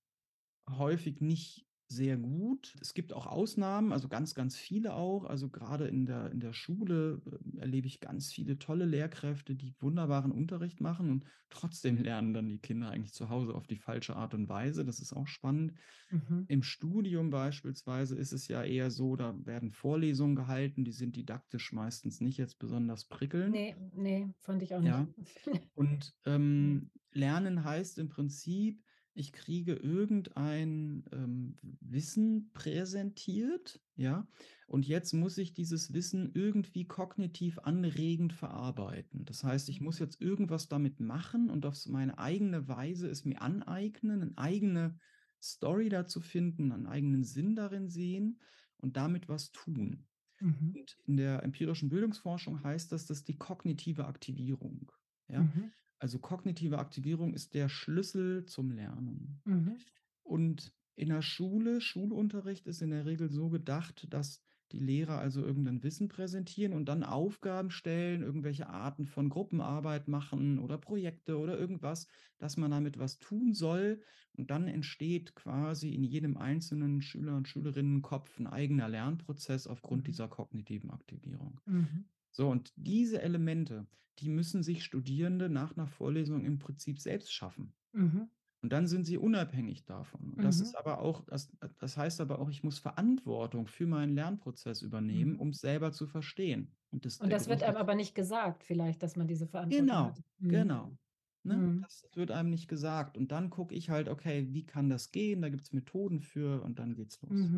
[0.69, 2.77] häufig nicht sehr gut.
[2.81, 5.25] Es gibt auch Ausnahmen, also ganz, ganz viele auch.
[5.25, 7.21] Also gerade in der, in der Schule
[7.57, 12.49] äh, erlebe ich ganz viele tolle Lehrkräfte, die wunderbaren Unterricht machen und trotzdem lernen dann
[12.49, 14.85] die Kinder eigentlich zu Hause auf die falsche Art und Weise.
[14.85, 15.75] Das ist auch spannend.
[16.11, 16.49] Mhm.
[16.49, 21.73] Im Studium beispielsweise ist es ja eher so, da werden Vorlesungen gehalten, die sind didaktisch
[21.73, 23.55] meistens nicht jetzt besonders prickelnd.
[23.55, 25.07] Nee, nee, fand ich auch Ja.
[25.07, 25.15] nicht.
[25.75, 34.29] Und ähm, Lernen heißt im Prinzip, ich kriege irgendein ähm, Wissen präsentiert, ja,
[34.67, 39.25] und jetzt muss ich dieses Wissen irgendwie kognitiv anregend verarbeiten.
[39.25, 43.43] Das heißt, ich muss jetzt irgendwas damit machen und auf meine eigene Weise es mir
[43.43, 44.99] aneignen, eine eigene
[45.43, 48.41] Story dazu finden, einen eigenen Sinn darin sehen
[48.79, 50.07] und damit was tun.
[50.41, 50.75] Mhm.
[50.77, 54.93] Und in der empirischen Bildungsforschung heißt das, dass die kognitive Aktivierung.
[55.29, 55.43] Ja?
[55.43, 55.73] Mhm.
[56.01, 59.45] Also kognitive Aktivierung ist der Schlüssel zum Lernen.
[59.47, 59.85] Mhm.
[60.23, 65.45] Und in der Schule, Schulunterricht ist in der Regel so gedacht, dass die Lehrer also
[65.45, 71.59] irgendein Wissen präsentieren und dann Aufgaben stellen, irgendwelche Arten von Gruppenarbeit machen oder Projekte oder
[71.59, 72.09] irgendwas,
[72.39, 74.03] dass man damit was tun soll.
[74.35, 80.09] Und dann entsteht quasi in jedem einzelnen Schüler und Schülerinnenkopf ein eigener Lernprozess aufgrund Mhm.
[80.09, 81.61] dieser kognitiven Aktivierung.
[81.67, 82.05] Mhm.
[82.41, 83.87] So, und diese Elemente,
[84.19, 87.75] die müssen sich Studierende nach einer Vorlesung im Prinzip selbst schaffen.
[87.93, 88.31] Mhm.
[88.63, 90.35] Und dann sind sie unabhängig davon.
[90.35, 90.63] Und das Mhm.
[90.63, 95.33] ist aber auch, das, das heißt aber auch, ich muss Verantwortung für meinen Lernprozess übernehmen,
[95.33, 95.41] Mhm.
[95.41, 96.77] um es selber zu verstehen.
[96.91, 100.05] Und das, Und das wird einem aber nicht gesagt, vielleicht, dass man diese Verantwortung Genau,
[100.09, 100.21] hat.
[100.39, 100.49] Mhm.
[100.49, 100.99] genau.
[101.43, 101.57] Ne?
[101.57, 101.83] Mhm.
[101.83, 103.17] Das wird einem nicht gesagt.
[103.17, 105.43] Und dann gucke ich halt, okay, wie kann das gehen?
[105.43, 107.55] Da gibt es Methoden für und dann geht's los.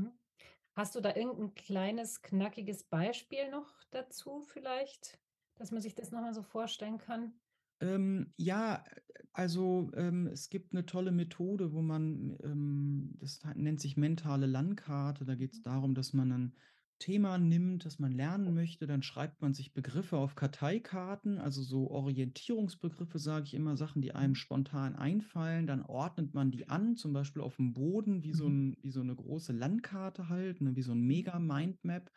[0.77, 0.83] Mhm.
[0.83, 5.21] Hast du da irgendein kleines, knackiges Beispiel noch dazu vielleicht,
[5.55, 7.41] dass man sich das nochmal so vorstellen kann?
[7.81, 8.85] Ähm, ja,
[9.33, 15.25] also ähm, es gibt eine tolle Methode, wo man, ähm, das nennt sich mentale Landkarte.
[15.25, 16.57] Da geht es darum, dass man ein
[17.03, 18.87] Thema nimmt, das man lernen möchte.
[18.87, 24.15] Dann schreibt man sich Begriffe auf Karteikarten, also so Orientierungsbegriffe, sage ich immer, Sachen, die
[24.15, 25.67] einem spontan einfallen.
[25.67, 29.01] Dann ordnet man die an, zum Beispiel auf dem Boden, wie so, ein, wie so
[29.01, 32.11] eine große Landkarte halt, ne, wie so ein Mega-Mindmap.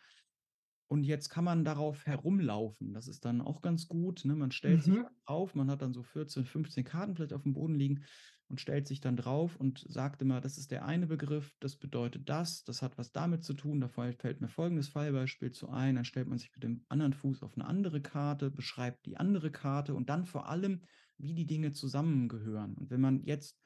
[0.88, 2.94] Und jetzt kann man darauf herumlaufen.
[2.94, 4.24] Das ist dann auch ganz gut.
[4.26, 4.36] Ne?
[4.36, 5.08] Man stellt sich Mhm.
[5.26, 8.04] auf, man hat dann so 14, 15 Karten vielleicht auf dem Boden liegen
[8.48, 12.30] und stellt sich dann drauf und sagt immer, das ist der eine Begriff, das bedeutet
[12.30, 13.80] das, das hat was damit zu tun.
[13.80, 15.96] Da fällt mir folgendes Fallbeispiel zu ein.
[15.96, 19.52] Dann stellt man sich mit dem anderen Fuß auf eine andere Karte, beschreibt die andere
[19.52, 20.82] Karte und dann vor allem,
[21.18, 22.76] wie die Dinge zusammengehören.
[22.76, 23.60] Und wenn man jetzt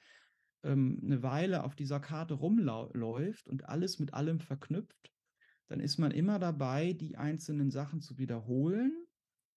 [0.63, 5.11] ähm, eine Weile auf dieser Karte rumläuft und alles mit allem verknüpft,
[5.67, 9.05] dann ist man immer dabei, die einzelnen Sachen zu wiederholen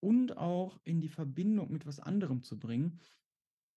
[0.00, 3.00] und auch in die Verbindung mit was anderem zu bringen.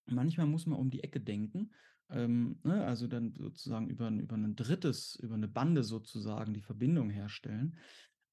[0.08, 1.72] Manchmal muss man um die Ecke denken,
[2.10, 6.62] ähm, ne, also dann sozusagen über, ein- über ein drittes, über eine Bande sozusagen die
[6.62, 7.78] Verbindung herstellen.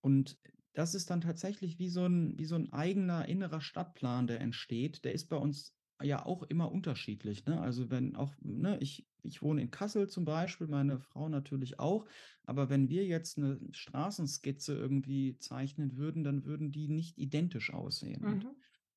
[0.01, 0.39] Und
[0.75, 5.05] das ist dann tatsächlich wie so ein, wie so ein eigener innerer Stadtplan, der entsteht.
[5.05, 7.45] Der ist bei uns ja auch immer unterschiedlich.
[7.47, 7.61] Ne?
[7.61, 12.07] Also wenn auch, ne, ich, ich wohne in Kassel zum Beispiel, meine Frau natürlich auch,
[12.45, 18.27] aber wenn wir jetzt eine Straßenskizze irgendwie zeichnen würden, dann würden die nicht identisch aussehen.
[18.27, 18.57] Mhm.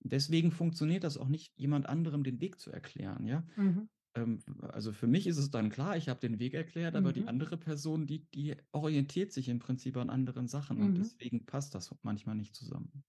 [0.10, 3.46] Deswegen funktioniert das auch nicht, jemand anderem den Weg zu erklären, ja.
[3.58, 3.86] Mhm.
[4.16, 7.26] Ähm, also für mich ist es dann klar, ich habe den Weg erklärt, aber die
[7.26, 7.28] Mhm.
[7.28, 11.00] andere Person, die, die orientiert sich im Prinzip an anderen Sachen und Mhm.
[11.00, 13.04] deswegen passt das manchmal nicht zusammen.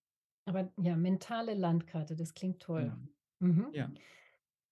[0.44, 2.96] Aber ja, mentale Landkarte, das klingt toll.
[2.96, 3.08] Genau.
[3.40, 3.74] Mhm.
[3.74, 3.90] Ja.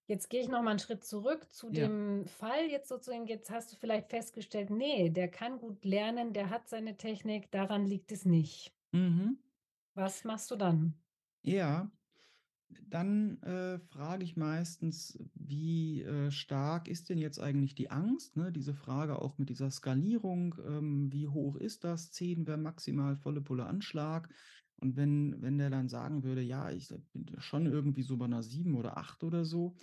[0.06, 1.90] Jetzt gehe ich noch mal einen Schritt zurück zu Ja.
[1.90, 3.26] dem Fall jetzt sozusagen.
[3.26, 7.86] Jetzt hast du vielleicht festgestellt, nee, der kann gut lernen, der hat seine Technik, daran
[7.86, 8.74] liegt es nicht.
[8.92, 9.44] Mhm.
[9.96, 11.02] Was machst du dann?
[11.44, 11.90] Ja,
[12.68, 18.36] dann äh, frage ich meistens, wie äh, stark ist denn jetzt eigentlich die Angst?
[18.36, 18.52] Ne?
[18.52, 22.12] Diese Frage auch mit dieser Skalierung, ähm, wie hoch ist das?
[22.12, 24.28] 10 wäre maximal volle Pulle Anschlag.
[24.76, 28.42] Und wenn, wenn der dann sagen würde, ja, ich bin schon irgendwie so bei einer
[28.42, 29.76] 7 oder 8 oder so,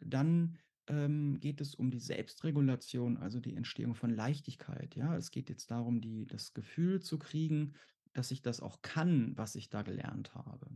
[0.00, 4.96] dann ähm, geht es um die Selbstregulation, also die Entstehung von Leichtigkeit.
[4.96, 7.74] Ja, es geht jetzt darum, die, das Gefühl zu kriegen,
[8.12, 10.68] dass ich das auch kann, was ich da gelernt habe.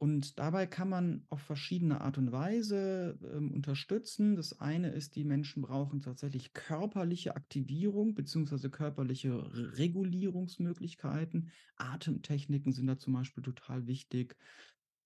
[0.00, 4.36] Und dabei kann man auf verschiedene Art und Weise ähm, unterstützen.
[4.36, 11.50] Das eine ist, die Menschen brauchen tatsächlich körperliche Aktivierung beziehungsweise körperliche Re- Regulierungsmöglichkeiten.
[11.76, 14.36] Atemtechniken sind da zum Beispiel total wichtig.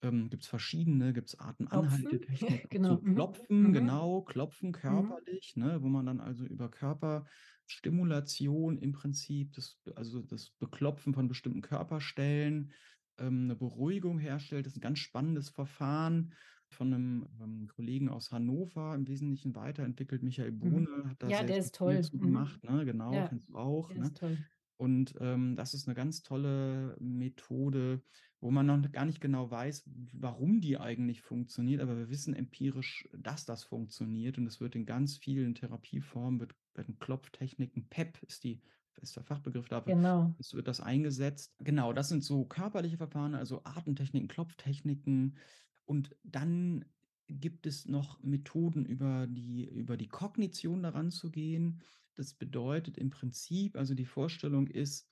[0.03, 1.39] ähm, gibt es verschiedene, gibt es
[1.71, 2.19] Klopfen?
[2.19, 2.83] Atemanhaltetechnik Genau.
[2.83, 3.15] zu Mhm.
[3.15, 3.73] klopfen, Mhm.
[3.73, 5.13] genau, klopfen Mhm.
[5.13, 11.29] körperlich, ne, wo man dann also über Körperstimulation im Prinzip, das, also das Beklopfen von
[11.29, 12.73] bestimmten Körperstellen,
[13.19, 14.67] ähm, eine Beruhigung herstellt.
[14.67, 16.33] Das ist ein ganz spannendes Verfahren
[16.69, 20.23] von einem ähm, Kollegen aus Hannover, im Wesentlichen weiterentwickelt.
[20.23, 20.87] Michael Mhm.
[20.87, 22.01] Bohne hat da Ja, sehr, der sehr ist viel toll.
[22.01, 22.19] zu Mhm.
[22.19, 24.13] gemacht, ne, genau, Ja, kennst du auch, der ne?
[24.13, 24.47] ist toll.
[24.77, 28.03] Und ähm, das ist eine ganz tolle Methode,
[28.41, 33.09] wo man noch gar nicht genau weiß, warum die eigentlich funktioniert, aber wir wissen empirisch,
[33.17, 38.43] dass das funktioniert und es wird in ganz vielen Therapieformen, wird, werden Klopftechniken, PEP ist
[38.45, 38.63] die
[39.01, 40.35] ist der Fachbegriff dafür, Genau.
[40.39, 41.55] es wird das eingesetzt.
[41.59, 45.37] Genau, das sind so körperliche Verfahren, also Atemtechniken, Klopftechniken
[45.85, 46.85] und dann
[47.29, 51.81] gibt es noch Methoden über die, über die Kognition daran zu gehen.
[52.15, 55.09] Das bedeutet im Prinzip, also die Vorstellung ist,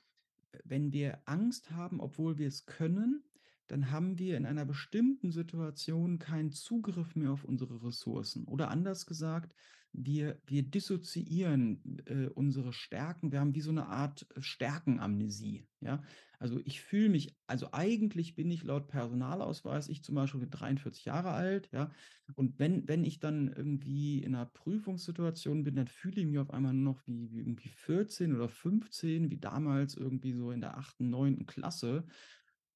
[0.64, 3.24] wenn wir Angst haben, obwohl wir es können,
[3.68, 8.44] dann haben wir in einer bestimmten Situation keinen Zugriff mehr auf unsere Ressourcen.
[8.44, 9.54] Oder anders gesagt,
[9.92, 13.32] wir, wir dissoziieren äh, unsere Stärken.
[13.32, 15.66] Wir haben wie so eine Art Stärkenamnesie.
[15.80, 16.02] Ja?
[16.40, 21.04] Also ich fühle mich, also eigentlich bin ich laut Personalausweis, ich zum Beispiel bin 43
[21.04, 21.90] Jahre alt, ja,
[22.34, 26.50] und wenn, wenn ich dann irgendwie in einer Prüfungssituation bin, dann fühle ich mich auf
[26.50, 30.78] einmal nur noch wie, wie irgendwie 14 oder 15, wie damals irgendwie so in der
[30.78, 31.44] 8., 9.
[31.44, 32.04] Klasse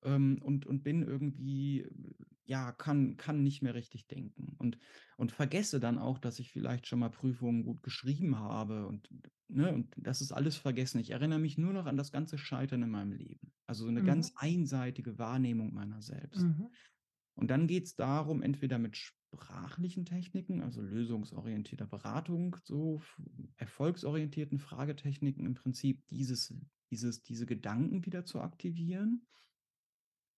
[0.04, 1.86] ähm, und, und bin irgendwie,
[2.44, 4.78] ja, kann, kann nicht mehr richtig denken und,
[5.16, 9.08] und vergesse dann auch, dass ich vielleicht schon mal Prüfungen gut geschrieben habe und,
[9.48, 10.98] ne, und das ist alles vergessen.
[11.00, 13.52] Ich erinnere mich nur noch an das ganze Scheitern in meinem Leben.
[13.66, 14.04] Also so eine Mhm.
[14.04, 16.48] ganz einseitige Wahrnehmung meiner selbst.
[16.48, 16.68] Mhm.
[17.34, 23.02] Und dann geht es darum, entweder mit sprachlichen Techniken, also lösungsorientierter Beratung, so
[23.56, 26.54] erfolgsorientierten Fragetechniken im Prinzip dieses,
[26.90, 29.26] dieses, diese Gedanken wieder zu aktivieren.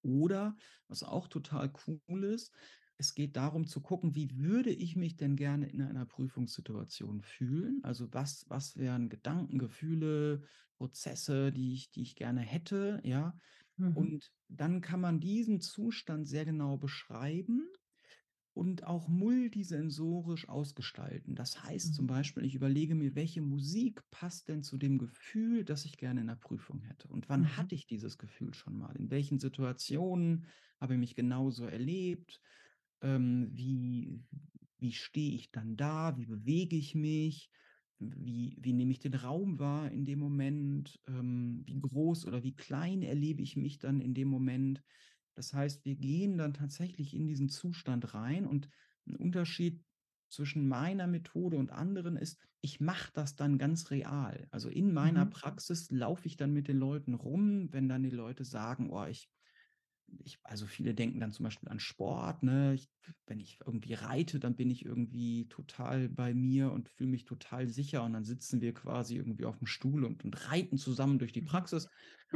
[0.06, 0.56] Oder,
[0.88, 2.54] was auch total cool ist,
[2.98, 7.80] es geht darum zu gucken, wie würde ich mich denn gerne in einer Prüfungssituation fühlen?
[7.82, 10.42] Also was, was wären Gedanken, Gefühle,
[10.78, 13.36] Prozesse, die ich, die ich gerne hätte, ja?
[13.76, 13.96] Mhm.
[13.96, 17.68] Und dann kann man diesen Zustand sehr genau beschreiben
[18.56, 21.34] und auch multisensorisch ausgestalten.
[21.34, 22.08] Das heißt zum Mhm.
[22.08, 26.28] Beispiel, ich überlege mir, welche Musik passt denn zu dem Gefühl, das ich gerne in
[26.28, 27.08] der Prüfung hätte?
[27.08, 27.56] Und wann Mhm.
[27.56, 28.96] hatte ich dieses Gefühl schon mal?
[28.96, 30.46] In welchen Situationen
[30.80, 32.40] habe ich mich genauso erlebt?
[33.02, 34.24] Ähm, wie,
[34.78, 36.16] wie stehe ich dann da?
[36.16, 37.50] Wie bewege ich mich?
[37.98, 41.00] Wie, wie nehme ich den Raum wahr in dem Moment?
[41.06, 44.82] Ähm, wie groß oder wie klein erlebe ich mich dann in dem Moment?
[45.36, 48.68] Das heißt, wir gehen dann tatsächlich in diesen Zustand rein und
[49.06, 49.84] ein Unterschied
[50.28, 54.48] zwischen meiner Methode und anderen ist, ich mache das dann ganz real.
[54.50, 55.26] Also in meiner Mhm.
[55.26, 59.28] Praxis laufe ich dann mit den Leuten rum, wenn dann die Leute sagen, oh, ich
[60.24, 62.74] ich, also viele denken dann zum Beispiel an Sport, ne?
[62.74, 62.90] Ich,
[63.26, 67.68] wenn ich irgendwie reite, dann bin ich irgendwie total bei mir und fühle mich total
[67.68, 71.32] sicher und dann sitzen wir quasi irgendwie auf dem Stuhl und, und reiten zusammen durch
[71.32, 71.42] die Mhm.
[71.42, 71.88] Praxis.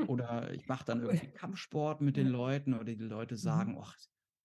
[0.07, 2.29] Oder ich mache dann irgendwie Kampfsport mit den.
[2.29, 3.71] Leuten oder die Leute Mhm.
[3.71, 3.97] sagen, ach,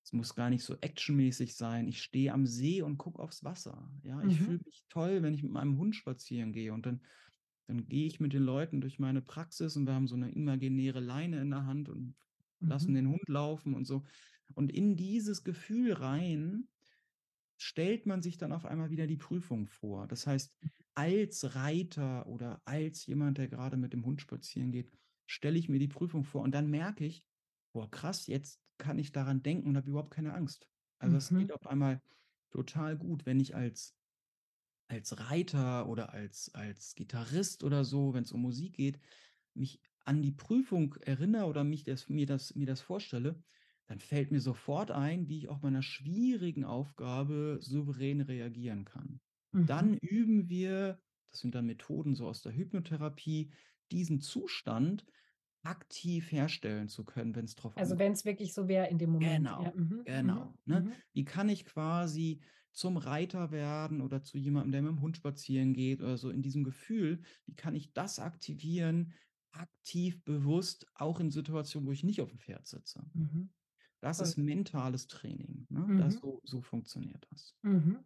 [0.04, 1.88] es muss gar nicht so actionmäßig sein.
[1.88, 3.92] Ich stehe am See und gucke aufs Wasser.
[4.04, 4.66] Ja, ich fühle Mhm.
[4.66, 7.02] mich toll, wenn ich mit meinem Hund spazieren gehe und dann
[7.68, 11.00] dann gehe ich mit den Leuten durch meine Praxis und wir haben so eine imaginäre
[11.00, 12.16] Leine in der Hand und
[12.62, 12.96] lassen Mhm.
[12.96, 14.04] den Hund laufen und so.
[14.56, 16.70] Und in dieses Gefühl rein
[17.58, 20.08] stellt man sich dann auf einmal wieder die Prüfung vor.
[20.08, 20.54] Das heißt,
[20.96, 24.92] als Reiter oder als jemand, der gerade mit dem Hund spazieren geht,
[25.28, 27.26] stelle ich mir die Prüfung vor und dann merke ich,
[27.74, 30.68] boah, krass, jetzt kann ich daran denken und habe überhaupt keine Angst.
[31.00, 31.54] Also es geht Mhm.
[31.54, 32.02] auf einmal
[32.52, 33.96] total gut, wenn ich als
[34.88, 39.00] als Reiter oder als als Gitarrist oder so, wenn es um Musik geht,
[39.56, 43.44] mich an die Prüfung erinnere oder mich das mir das mir das vorstelle,
[43.88, 49.22] dann fällt mir sofort ein, wie ich auch bei 'ner schwierigen Aufgabe souverän reagieren kann.
[49.66, 49.98] Dann Mhm.
[49.98, 53.52] üben wir, das sind dann Methoden so aus der Hypnotherapie,
[53.92, 55.06] diesen Zustand
[55.64, 58.00] aktiv herstellen zu können, wenn's drauf Also, ankommt.
[58.00, 59.52] wenn's wirklich so wäre in dem Moment.
[59.58, 59.70] Ja.
[59.70, 60.08] Genau, Mhm.
[60.22, 60.50] Mhm.
[60.50, 60.84] genau, ne?
[60.84, 61.02] Mhm.
[61.14, 62.42] Wie kann ich quasi
[62.74, 66.64] zum Reiter werden oder zu jemandem, der mit'm Hund spazieren geht oder so in diesem
[66.66, 69.14] Gefühl, wie kann ich das aktivieren,
[69.56, 73.10] aktiv, bewusst, auch in Situationen, wo ich nicht auf'm Pferd sitze?
[73.14, 73.50] Mhm.
[74.02, 75.94] Das ist mentales Training, ne?
[75.98, 76.22] Das Mhm.
[76.22, 77.54] so so funktioniert das.
[77.64, 78.06] Mhm.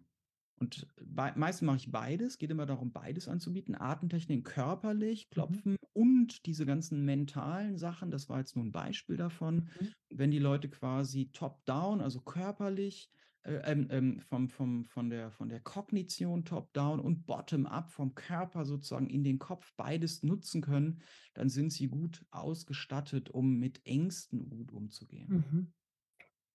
[0.61, 3.75] Und bei meistens mache ich beides, geht immer darum, beides anzubieten.
[3.75, 5.59] Atemtechniken körperlich, Mhm.
[5.59, 8.11] Klopfen und diese ganzen mentalen Sachen.
[8.11, 9.69] Das war jetzt nur 'n Beispiel davon.
[9.79, 9.91] Mhm.
[10.09, 15.31] Wenn die Leute quasi top down, also körperlich, äh, ähm, ähm, vom vom von der
[15.31, 20.23] von der Kognition top down und bottom up vom Körper sozusagen in den Kopf beides
[20.23, 21.01] nutzen können,
[21.33, 25.29] dann sind sie gut ausgestattet, um mit Ängsten gut umzugehen.
[25.29, 25.73] Mhm.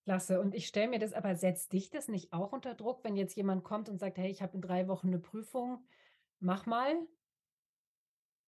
[0.05, 0.41] Klasse.
[0.41, 3.35] Und ich stelle mir das aber setzt dich das nicht auch unter Druck, wenn jetzt
[3.35, 5.85] jemand kommt und sagt: „Hey, ich habe in 3 Wochen 'ne Prüfung,
[6.39, 7.07] mach mal?“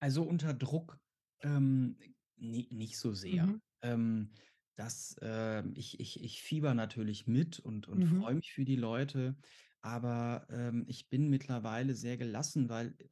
[0.01, 0.99] Also, unter Druck,
[1.41, 1.97] ähm,
[2.35, 3.47] ni nicht so sehr.
[3.47, 3.59] Mhm.
[3.81, 4.31] Ähm,
[4.77, 8.27] das, ähm ich ich ich fiebere natürlich mit und und Mhm.
[8.27, 9.37] freue mich für die Leute,
[9.81, 13.09] aber, ähm, ich bin mittlerweile sehr gelassen, weil, äh,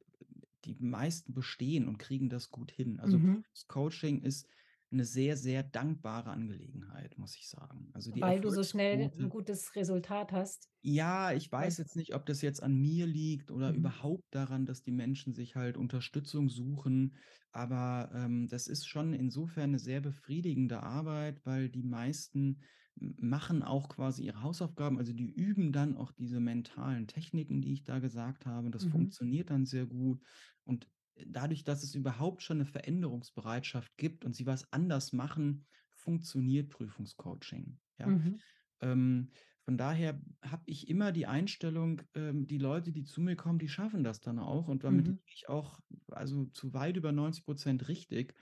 [0.64, 3.00] die meisten bestehen und kriegen das gut hin.
[3.00, 3.42] Also, Mhm.
[3.52, 4.48] Prüfungscoaching ist
[4.90, 7.90] 'ne sehr, sehr dankbare Angelegenheit, muss ich sagen.
[7.94, 10.66] Also, die Weil du so schnell 'n Erfolgsquote gutes Resultat hast?
[10.84, 13.72] Ja, ich weiß jetzt nicht, ob das jetzt an mir liegt oder Mhm.
[13.72, 17.16] überhaupt daran, dass die Menschen sich halt Unterstützung suchen,
[17.50, 22.60] aber, ähm, das ist schon insofern 'ne sehr befriedigende Arbeit, weil die meisten
[22.98, 24.98] machen auch quasi ihre Hausaufgaben.
[24.98, 28.70] Also, die üben dann auch diese mentalen Techniken, die ich da gesagt habe.
[28.70, 29.16] Das Mhm.
[29.24, 30.22] funktioniert dann sehr gut.
[30.64, 30.88] Und,
[31.26, 37.78] dadurch, dass es überhaupt schon 'ne Veränderungsbereitschaft gibt und sie was anders machen, funktioniert Prüfungscoaching,
[37.98, 38.16] ja?
[38.16, 38.40] Mhm.
[38.82, 39.30] Ähm,
[39.64, 43.68] von daher habe ich immer die Einstellung, ähm, die Leute, die zu mir kommen, die
[43.68, 45.18] schaffen das dann auch und damit Mhm.
[45.26, 48.34] ich auch, also, zu weit über 90 % richtig.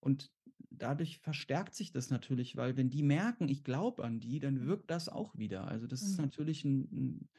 [0.00, 0.32] Und
[0.70, 4.66] dadurch verstärkt sich das natürlich, weil wenn die merken, ich glaube an die, dann Mhm.
[4.66, 5.68] wirkt das auch wieder.
[5.68, 6.22] Also, das ist Mhm.
[6.22, 7.30] natürlich 'n 'n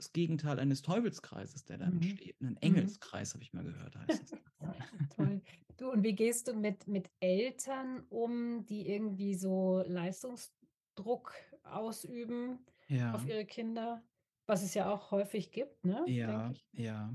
[0.00, 1.94] das Gegenteil eines Teufelskreises, der da Mhm.
[1.96, 2.40] entsteht.
[2.40, 2.56] Mhm.
[2.60, 4.36] Engelskreis, habe ich mal gehört, heißt es.
[5.16, 5.42] Toll.
[5.76, 12.66] Du, und wie gehst du mit mit Eltern um, die irgendwie so Leistungsdruck ausüben
[13.10, 13.24] auf Ja.
[13.24, 14.04] ihre Kinder?
[14.46, 16.66] Was es ja auch häufig gibt, ne, Ja, ich.
[16.72, 17.14] ja.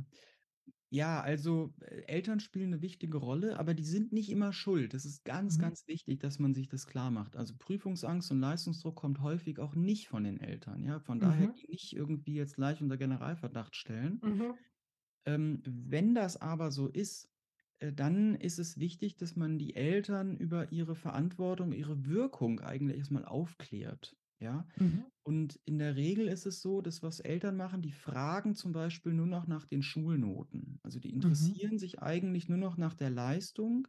[0.98, 4.94] Ja, also, äh, Eltern spielen 'ne wichtige Rolle, aber die sind nicht immer schuld.
[4.94, 5.58] Das ist ganz, Mhm.
[5.58, 7.36] ganz wichtig, dass man sich das klarmacht.
[7.36, 11.00] Also, Prüfungsangst und Leistungsdruck kommt häufig auch nicht von den Eltern, ja?
[11.00, 11.56] Von daher Mhm.
[11.60, 14.22] die nicht irgendwie jetzt gleich unter Generalverdacht stellen.
[14.22, 14.66] Mhm.
[15.26, 17.30] Ähm, wenn das aber so ist,
[17.80, 22.98] äh, dann ist es wichtig, dass man die Eltern über ihre Verantwortung, ihre Wirkung eigentlich
[23.00, 24.16] erst mal aufklärt,
[24.46, 24.68] ja?
[24.80, 25.06] Mhm.
[25.24, 29.14] Und in der Regel ist es so, dass was Eltern machen, die fragen zum Beispiel
[29.14, 30.80] nur noch nach den Schulnoten.
[30.84, 31.56] Also, die Mhm.
[31.56, 33.88] interessieren sich eigentlich nur noch nach der Leistung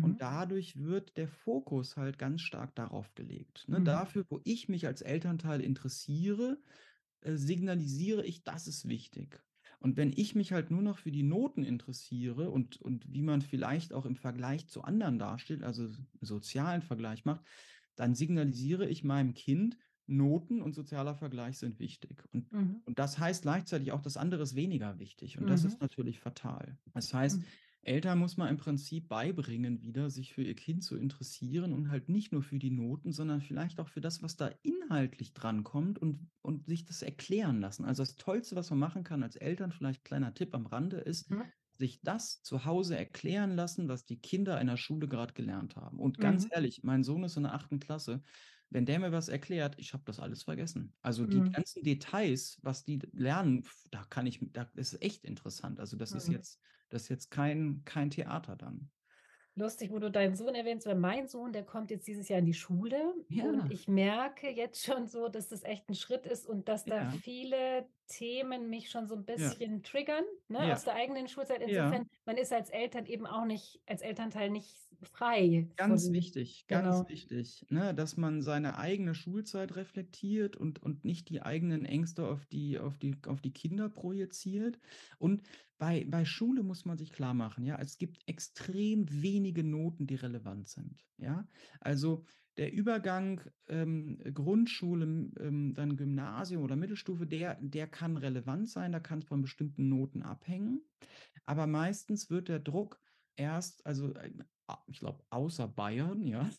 [0.00, 0.22] und Mhm.
[0.22, 3.80] dadurch wird der Fokus halt ganz stark darauf gelegt, ne?
[3.80, 3.82] Mhm.
[3.82, 6.60] Dafür, wo ich mich als Elternteil interessiere,
[7.20, 9.42] äh, signalisiere ich, das ist wichtig.
[9.80, 13.42] Und wenn ich mich halt nur noch für die Noten interessiere und und wie man
[13.42, 15.88] vielleicht auch im Vergleich zu anderen dasteht, also,
[16.20, 17.46] sozialen Vergleich macht,
[17.96, 19.78] dann signalisiere ich meinem Kind,
[20.08, 22.24] Noten und sozialer Vergleich sind wichtig.
[22.32, 22.86] Und Mhm.
[22.88, 25.82] und das heißt gleichzeitig auch, das andere ist weniger wichtig und das ist Mhm.
[25.82, 26.78] natürlich fatal.
[26.94, 27.56] Das heißt, Mhm.
[27.82, 32.08] Eltern muss man im Prinzip beibringen wieder, sich für ihr Kind zu interessieren und halt
[32.08, 36.28] nicht nur für die Noten, sondern vielleicht auch für das, was da inhaltlich drankommt und
[36.42, 37.84] und sich das erklären lassen.
[37.84, 41.28] Also, das Tollste, was man machen kann als Eltern, vielleicht kleiner Tipp am Rande, ist,
[41.30, 41.50] Mhm.
[41.78, 45.98] sich das zu Hause erklären lassen, was die Kinder in der Schule grad gelernt haben.
[46.00, 46.50] Und ganz Mhm.
[46.50, 47.80] ehrlich, mein Sohn ist in der 8.
[47.80, 48.22] Klasse.
[48.70, 50.96] Wenn der mir was erklärt, ich habe das alles vergessen.
[51.02, 51.56] Also, die Mhm.
[51.56, 55.78] ganzen Details, was die lernen, da kann ich da ist echt interessant.
[55.80, 56.30] Also, das ist Mhm.
[56.30, 58.90] jetzt das ist jetzt kein kein Theater dann.
[59.58, 62.44] Lustig, wo du deinen Sohn erwähnst, weil mein Sohn, der kommt jetzt dieses Jahr in
[62.44, 63.70] die Schule und Ja.
[63.70, 67.20] ich merke jetzt schon so, dass das echt 'n Schritt ist und dass da Ja.
[67.22, 69.56] viele Themen mich schon so 'n Ja.
[69.56, 70.84] bisschen triggern, ne, aus Ja.
[70.84, 71.62] der eigenen Schulzeit.
[71.64, 72.02] Ja.
[72.02, 76.68] Insofern, man ist als Eltern eben auch nicht als Elternteil nicht frei Ganz von wichtig,
[76.68, 77.06] ganz genau.
[77.06, 82.46] wichtig, ne, dass man seine eigene Schulzeit reflektiert und und nicht die eigenen Ängste auf
[82.46, 84.78] die auf die auf die Kinder projiziert.
[85.18, 85.42] Und
[85.78, 90.68] bei bei Schule muss man sich klarmachen, ja, es gibt extrem wenige Noten, die relevant
[90.68, 91.48] sind, ja?
[91.80, 92.24] Also,
[92.56, 95.04] der Übergang, ähm, Grundschule,
[95.38, 100.22] ähm, dann Gymnasium oder Mittelstufe, der der kann relevant sein, da kann's von bestimmten Noten
[100.22, 100.86] abhängen.
[101.44, 103.00] Aber meistens wird der Druck
[103.36, 104.14] erst also,
[104.86, 106.50] ich glaube, außer Bayern, ja,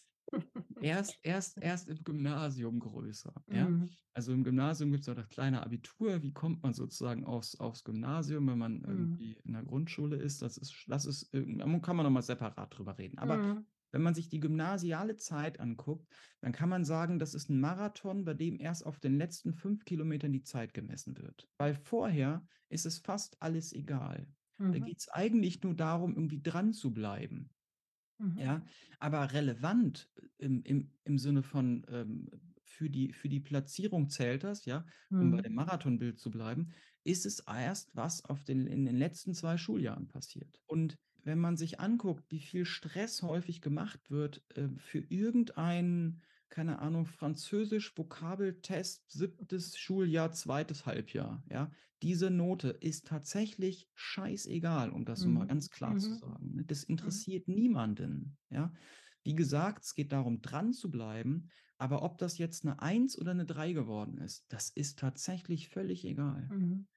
[0.80, 3.74] erst erst erst im Gymnasium größer, ja?
[3.74, 3.98] Mhm.
[4.14, 6.24] Also, im Gymnasium gibt's ja das kleine Abitur.
[6.24, 9.18] Wie kommt man sozusagen aufs aufs Gymnasium, wenn man Mhm.
[9.22, 10.42] irgendwie in der Grundschule ist?
[10.42, 13.20] Das ist das ist kann man noch mal separat drüber reden.
[13.20, 13.68] Aber Mhm.
[13.92, 16.12] wenn man sich die gymnasiale Zeit anguckt,
[16.42, 19.86] dann kann man sagen, das ist 'n Marathon, bei dem erst auf den letzten 5
[19.86, 21.48] Kilometern die Zeit gemessen wird.
[21.58, 24.28] Weil vorher ist es fast alles egal.
[24.72, 24.80] Da Mhm.
[24.80, 27.52] geht's eigentlich nur darum, irgendwie dranzubleiben,
[28.20, 28.38] Mhm.
[28.38, 28.66] ja?
[29.00, 32.30] Aber relevant im im im Sinne von, ähm,
[32.64, 34.86] für die für die Platzierung zählt das, ja,
[35.18, 35.44] um bei Mhm.
[35.44, 36.70] dem Marathonbild zu bleiben,
[37.04, 40.62] ist es erst, was auf den in den letzten 2 Schuljahren passiert.
[40.68, 46.80] Und wenn man sich anguckt, wie viel Stress häufig gemacht wird, äh, für irgendein, keine
[46.80, 49.78] Ahnung, Französisch-Vokabeltest, 7.
[49.78, 50.86] Schuljahr, 2.
[50.86, 51.72] Halbjahr, ja?
[52.04, 55.46] Diese Note ist tatsächlich scheißegal, um das so mal Mhm.
[55.46, 56.14] ganz klar zu Mhm.
[56.14, 56.66] sagen, ne?
[56.66, 57.24] Das Mhm.
[57.24, 58.74] interessiert niemanden, ja?
[59.24, 63.72] Wie gesagt, es geht darum, dranzubleiben Aber ob das jetzt eine Eins oder eine Drei
[63.74, 66.52] geworden ist, das ist tatsächlich völlig egal.
[66.52, 66.88] Mhm.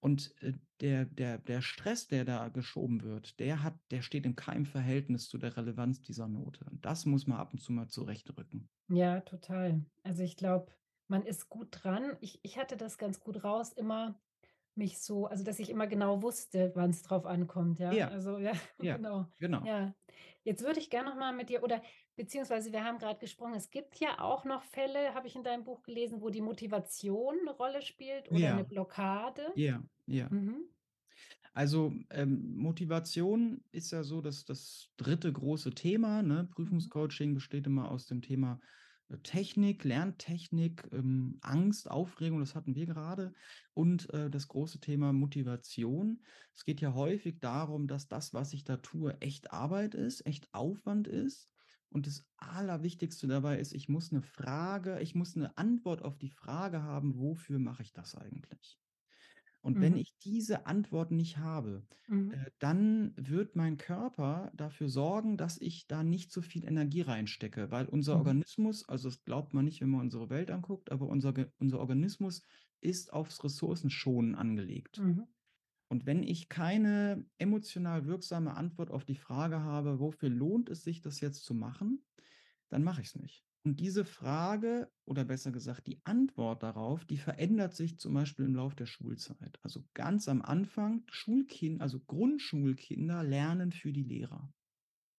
[0.00, 4.36] Und äh, der, der, der Stress, der da geschoben wird, der hat, der steht in
[4.36, 6.64] keinem Verhältnis zu der Relevanz dieser Note.
[6.70, 8.68] Und das muss man ab und zu mal zurechtrücken.
[8.88, 9.84] Ja, total.
[10.02, 10.72] Also ich glaube,
[11.08, 12.16] man ist gut dran.
[12.20, 14.20] Ich, ich hatte das ganz gut raus, immer
[14.76, 17.92] mich so, also dass ich immer genau wusste, wann es drauf ankommt, ja.
[17.92, 19.26] Ja, Also ja, ja, genau.
[19.38, 19.62] genau.
[19.62, 19.94] Ja.
[20.44, 21.82] Jetzt würde ich gerne noch mal mit dir, oder
[22.16, 25.64] beziehungsweise wir haben gerade gesprochen, es gibt ja auch noch Fälle, habe ich in deinem
[25.64, 29.54] Buch gelesen, wo die Motivation eine Rolle spielt oder eine Ja, Blockade.
[29.54, 30.28] ja, ja.
[30.30, 30.70] Mhm.
[31.52, 36.22] Also ähm, Motivation ist ja so das, das dritte große Thema.
[36.22, 36.44] Ne?
[36.44, 36.50] Mhm.
[36.54, 38.60] Prüfungscoaching besteht immer aus dem Thema
[39.22, 43.32] Technik, Lerntechnik, ähm, Angst, Aufregung, das hatten wir gerade.
[43.74, 46.22] Und äh, das große Thema Motivation.
[46.54, 50.52] Es geht ja häufig darum, dass das, was ich da tue, echt Arbeit ist, echt
[50.52, 51.48] Aufwand ist.
[51.88, 56.30] Und das Allerwichtigste dabei ist, ich muss eine Frage, ich muss eine Antwort auf die
[56.30, 58.80] Frage haben, wofür mache ich das eigentlich?
[59.66, 59.98] Und wenn Mhm.
[59.98, 62.30] ich diese Antwort nicht habe, Mhm.
[62.30, 67.70] äh, dann wird mein Körper dafür sorgen, dass ich da nicht so viel Energie reinstecke,
[67.70, 68.18] weil unser Mhm.
[68.18, 72.42] Organismus, also das glaubt man nicht, wenn man unsere Welt anguckt, aber unser, unser Organismus
[72.80, 75.04] ist aufs Ressourcenschonen angelegt.
[75.04, 75.26] Mhm.
[75.88, 81.00] Und wenn ich keine emotional wirksame Antwort auf die Frage habe, wofür lohnt es sich,
[81.00, 82.06] das jetzt zu machen,
[82.70, 83.45] dann mache ich es nicht.
[83.66, 88.54] Und diese Frage oder besser gesagt die Antwort darauf, die verändert sich zum Beispiel im
[88.54, 89.58] Laufe der Schulzeit.
[89.62, 94.54] Also ganz am Anfang, Schulkinder, also Grundschulkinder lernen für die Lehrer.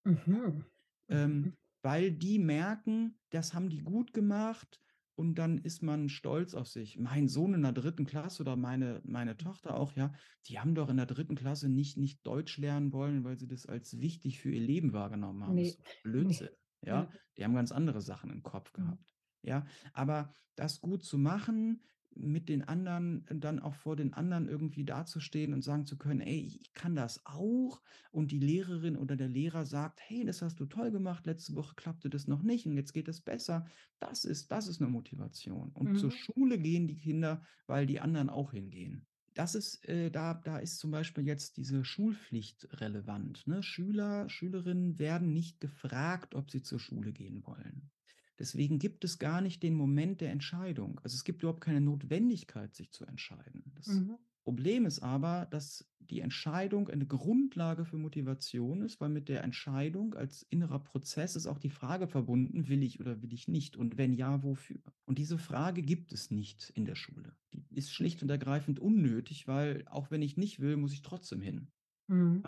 [0.06, 0.64] Mhm.
[1.10, 1.58] Ähm, Mhm.
[1.84, 4.82] weil die merken, das haben die gut gemacht
[5.16, 6.98] und dann ist man stolz auf sich.
[7.00, 10.14] Mein Sohn in der dritten Klasse oder meine, meine Tochter auch, ja,
[10.48, 13.66] die haben doch in der dritten Klasse nicht, nicht Deutsch lernen wollen, weil sie das
[13.66, 15.60] als wichtig für ihr Leben wahrgenommen haben.
[15.60, 15.80] Das ist
[16.14, 16.50] Nee.
[16.82, 17.18] Ja, Ja.
[17.38, 18.98] die haben ganz andere Sachen im Kopf Mhm.
[18.98, 19.16] gehabt.
[19.44, 24.84] Ja, aber das gut zu machen, mit den anderen, dann auch vor den anderen irgendwie
[24.86, 27.84] dazustehen und sagen zu können, ey, ich kann das auch.
[28.12, 31.76] Und die Lehrerin oder der Lehrer sagt, hey, das hast du toll gemacht, letzte Woche
[31.76, 33.66] klappte das noch nicht und jetzt geht es besser.
[34.00, 35.72] Das ist, das ist eine Motivation.
[35.72, 36.12] Und zur Mhm.
[36.12, 39.08] Schule gehen die Kinder, weil die anderen auch hingehen.
[39.38, 43.46] Das ist, äh, da, da ist zum Beispiel jetzt diese Schulpflicht relevant.
[43.46, 43.62] Ne?
[43.62, 47.92] Schüler, Schülerinnen werden nicht gefragt, ob sie zur Schule gehen wollen.
[48.40, 51.00] Deswegen gibt es gar nicht den Moment der Entscheidung.
[51.04, 53.72] Also es gibt überhaupt keine Notwendigkeit, sich zu entscheiden.
[53.76, 54.18] Das Mhm.
[54.48, 60.14] Problem ist aber, dass die Entscheidung eine Grundlage für Motivation ist, weil mit der Entscheidung
[60.14, 63.76] als innerer Prozess ist auch die Frage verbunden, will ich oder will ich nicht?
[63.76, 64.80] Und wenn ja, wofür?
[65.04, 67.36] Und diese Frage gibt es nicht in der Schule.
[67.52, 71.42] Die ist schlicht und ergreifend unnötig, weil auch wenn ich nicht will, muss ich trotzdem
[71.42, 71.68] hin.
[72.08, 72.44] Mhm.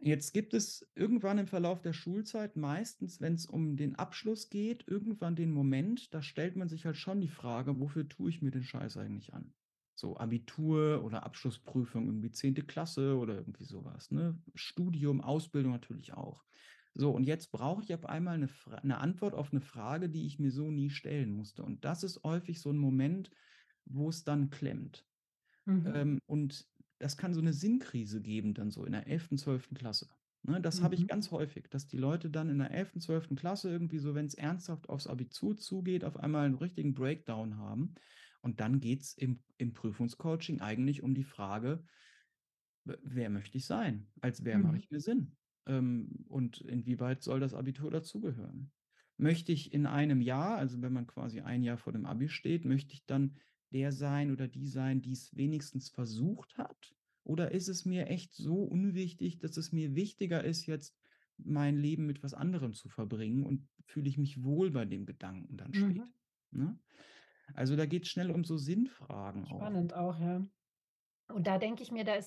[0.00, 4.88] Jetzt gibt es irgendwann im Verlauf der Schulzeit, meistens, wenn es um den Abschluss geht,
[4.88, 8.50] irgendwann den Moment, da stellt man sich halt schon die Frage, wofür tue ich mir
[8.50, 9.52] den Scheiß eigentlich an?
[10.04, 12.64] So Abitur oder Abschlussprüfung, irgendwie 10.
[12.66, 14.10] Klasse oder irgendwie sowas.
[14.10, 14.38] Ne?
[14.54, 16.44] Studium, Ausbildung natürlich auch.
[16.92, 20.26] So, und jetzt brauche ich auf einmal eine, Fra eine Antwort auf eine Frage, die
[20.26, 21.62] ich mir so nie stellen musste.
[21.64, 23.30] Und das ist häufig so ein Moment,
[23.86, 25.06] wo es dann klemmt.
[25.66, 25.92] Mhm.
[25.94, 26.66] Ähm, und
[26.98, 29.74] das kann so eine Sinnkrise geben, dann so in der 11., 12.
[29.74, 30.08] Klasse.
[30.42, 31.08] Ne, das habe ich Mhm.
[31.08, 33.36] ganz häufig, dass die Leute dann in der 11., 12.
[33.36, 37.94] Klasse irgendwie so, wenn es ernsthaft aufs Abitur zugeht, auf einmal einen richtigen Breakdown haben.
[38.44, 41.86] Und dann geht es im, im Prüfungscoaching eigentlich um die Frage,
[42.84, 44.12] wer möchte ich sein?
[44.20, 44.78] Als wer mache Mhm.
[44.78, 45.36] ich mir Sinn?
[45.66, 48.72] Ähm, und inwieweit soll das Abitur dazugehören?
[49.16, 52.64] Möchte ich in einem Jahr, also wenn man quasi ein Jahr vor dem Abi steht,
[52.64, 53.36] möchte ich dann
[53.70, 56.94] der sein oder die sein, die es wenigstens versucht hat?
[57.22, 60.98] Oder ist es mir echt so unwichtig, dass es mir wichtiger ist, jetzt
[61.38, 65.56] mein Leben mit was anderem zu verbringen und fühle ich mich wohl bei dem Gedanken
[65.56, 66.04] dann Mhm.
[66.04, 66.04] steht?
[66.50, 66.78] Ne?
[67.54, 69.58] Also da geht es schnell um so Sinnfragen auch.
[69.58, 70.44] Spannend auch, ja.
[71.28, 72.18] Und da denke ich mir, da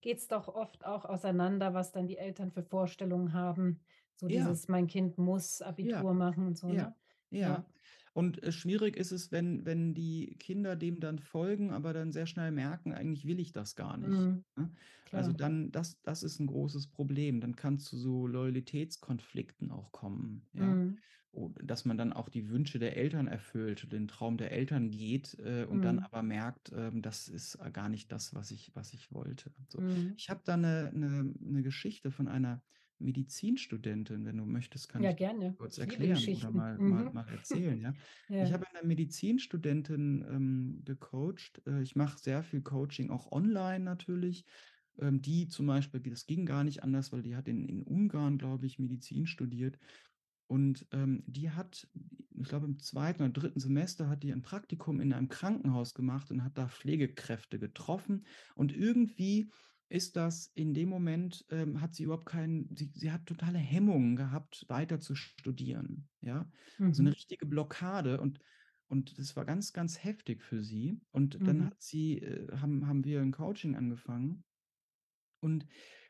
[0.00, 3.80] geht es doch oft auch auseinander, was dann die Eltern für Vorstellungen haben.
[4.16, 5.66] So Ja, dieses, mein Kind muss ja.
[5.66, 6.94] Abitur machen und so, Ja, ne?
[7.30, 7.38] ja.
[7.48, 7.64] Ja.
[8.12, 12.26] Und äh, schwierig ist es, wenn, wenn die Kinder dem dann folgen, aber dann sehr
[12.26, 14.10] schnell merken, eigentlich will ich das gar nicht.
[14.10, 14.44] Mhm.
[14.56, 14.72] Ne?
[15.12, 17.40] Also dann, das, das ist ein großes Problem.
[17.40, 20.64] Dann kann es zu so Loyalitätskonflikten auch kommen, ja.
[20.66, 20.98] Mhm.
[21.32, 25.34] Und dass man dann auch die Wünsche der Eltern erfüllt, den Traum der Eltern geht
[25.38, 26.06] äh, und dann Mhm.
[26.10, 29.54] aber merkt, ähm, das ist äh, gar nicht das, was ich, was ich wollte.
[29.68, 29.80] So.
[29.80, 30.16] Mhm.
[30.16, 32.62] Ich habe da eine, eine, eine Geschichte von einer
[32.98, 35.58] Medizinstudentin, wenn du möchtest, kann Ja, ich gerne.
[35.58, 37.12] kurz Ich erklären oder mal, mal, Mhm.
[37.12, 37.94] mal erzählen, ja.
[38.38, 38.54] Ich Ja.
[38.54, 41.62] habe eine Medizinstudentin ähm, gecoacht.
[41.66, 44.46] Äh, ich mache sehr viel Coaching, auch online natürlich.
[44.98, 48.38] Ähm, die zum Beispiel, das ging gar nicht anders, weil die hat in, in Ungarn,
[48.38, 49.78] glaube ich, Medizin studiert.
[50.50, 51.86] Und ähm, die hat,
[52.34, 56.32] ich glaube, im zweiten oder dritten Semester hat die ein Praktikum in einem Krankenhaus gemacht
[56.32, 58.26] und hat da Pflegekräfte getroffen.
[58.56, 59.52] Und irgendwie
[59.88, 64.16] ist das in dem Moment, ähm, hat sie überhaupt keinen, sie, sie hat totale Hemmungen
[64.16, 66.08] gehabt, weiter zu studieren.
[66.20, 66.94] Ja, mhm.
[66.94, 68.20] so eine richtige Blockade.
[68.20, 68.40] Und
[68.88, 71.00] und das war ganz, ganz heftig für sie.
[71.12, 71.66] Und dann mhm.
[71.66, 74.42] hat sie, äh, haben, haben wir ein Coaching angefangen.
[75.38, 75.64] Und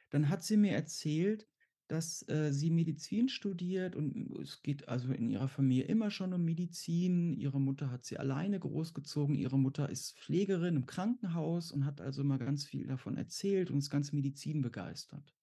[0.09, 1.47] dann hat sie mir erzählt,
[1.91, 6.45] dass äh, sie Medizin studiert und es geht also in ihrer Familie immer schon um
[6.45, 7.35] Medizin.
[7.35, 9.35] Ihre Mutter hat sie alleine großgezogen.
[9.35, 13.79] Ihre Mutter ist Pflegerin im Krankenhaus und hat also immer ganz viel davon erzählt und
[13.79, 15.35] ist ganz Medizin begeistert.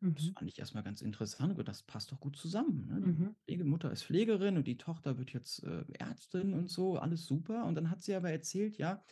[0.00, 0.14] Mhm.
[0.16, 2.86] Das fand ich erstmal ganz interessant, aber das passt doch gut zusammen.
[2.86, 3.00] Ne?
[3.00, 3.16] Mhm.
[3.16, 7.64] Die Pflegemutter ist Pflegerin und die Tochter wird jetzt äh, Ärztin und so, alles super.
[7.64, 9.02] Und dann hat sie aber erzählt, ja,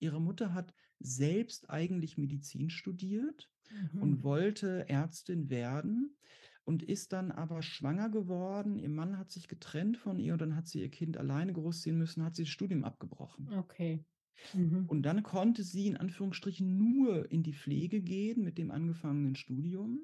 [0.00, 3.48] ihre Mutter hat selbst eigentlich Medizin studiert
[3.92, 4.02] mhm.
[4.02, 6.16] und wollte Ärztin werden
[6.64, 8.76] und ist dann aber schwanger geworden.
[8.76, 11.96] Ihr Mann hat sich getrennt von ihr und dann hat sie ihr Kind alleine großziehen
[11.96, 13.48] müssen, hat sie das Studium abgebrochen.
[13.52, 14.04] Okay.
[14.52, 14.84] Mhm.
[14.86, 20.00] Und dann konnte sie in Anführungsstrichen nur in die Pflege gehen mit dem angefangenen Studium.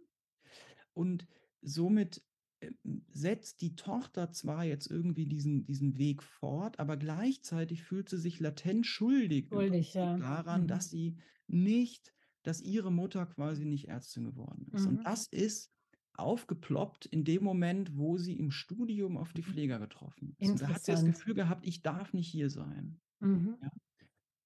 [0.95, 1.27] Und
[1.61, 2.23] somit
[2.61, 2.71] äh,
[3.09, 8.41] setzt die Tochter zwar jetzt irgendwie diesen, diesen Weg fort, aber gleichzeitig fühlt sie sich
[8.41, 10.17] latent schuldig, schuldig ja.
[10.19, 10.67] daran, mhm.
[10.69, 14.83] dass sie nicht, dass ihre Mutter quasi nicht Ärztin geworden ist.
[14.83, 14.99] Mhm.
[14.99, 15.73] Und das ist
[16.15, 19.47] aufgeploppt in dem Moment, wo sie im Studium auf die mhm.
[19.47, 20.51] Pfleger getroffen ist.
[20.51, 23.01] Und da hat sie das Gefühl gehabt, ich darf nicht hier sein.
[23.21, 23.57] Mhm.
[23.63, 23.71] Ja?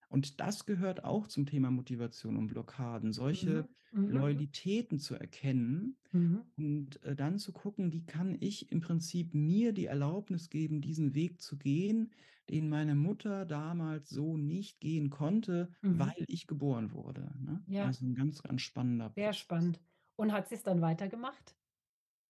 [0.09, 4.03] Und das gehört auch zum Thema Motivation und Blockaden, solche mhm.
[4.03, 4.11] mhm.
[4.11, 6.42] Loyalitäten zu erkennen mhm.
[6.57, 11.14] und äh, dann zu gucken, wie kann ich im Prinzip mir die Erlaubnis geben, diesen
[11.14, 12.12] Weg zu gehen,
[12.51, 15.99] den meine Mutter damals so nicht gehen konnte, mhm.
[15.99, 17.32] weil ich geboren wurde.
[17.40, 17.64] Ne?
[17.66, 17.84] Ja.
[17.86, 19.36] Also ein ganz, ganz spannender Sehr Prozess.
[19.36, 19.80] spannend.
[20.16, 21.57] Und hat sie es dann weitergemacht?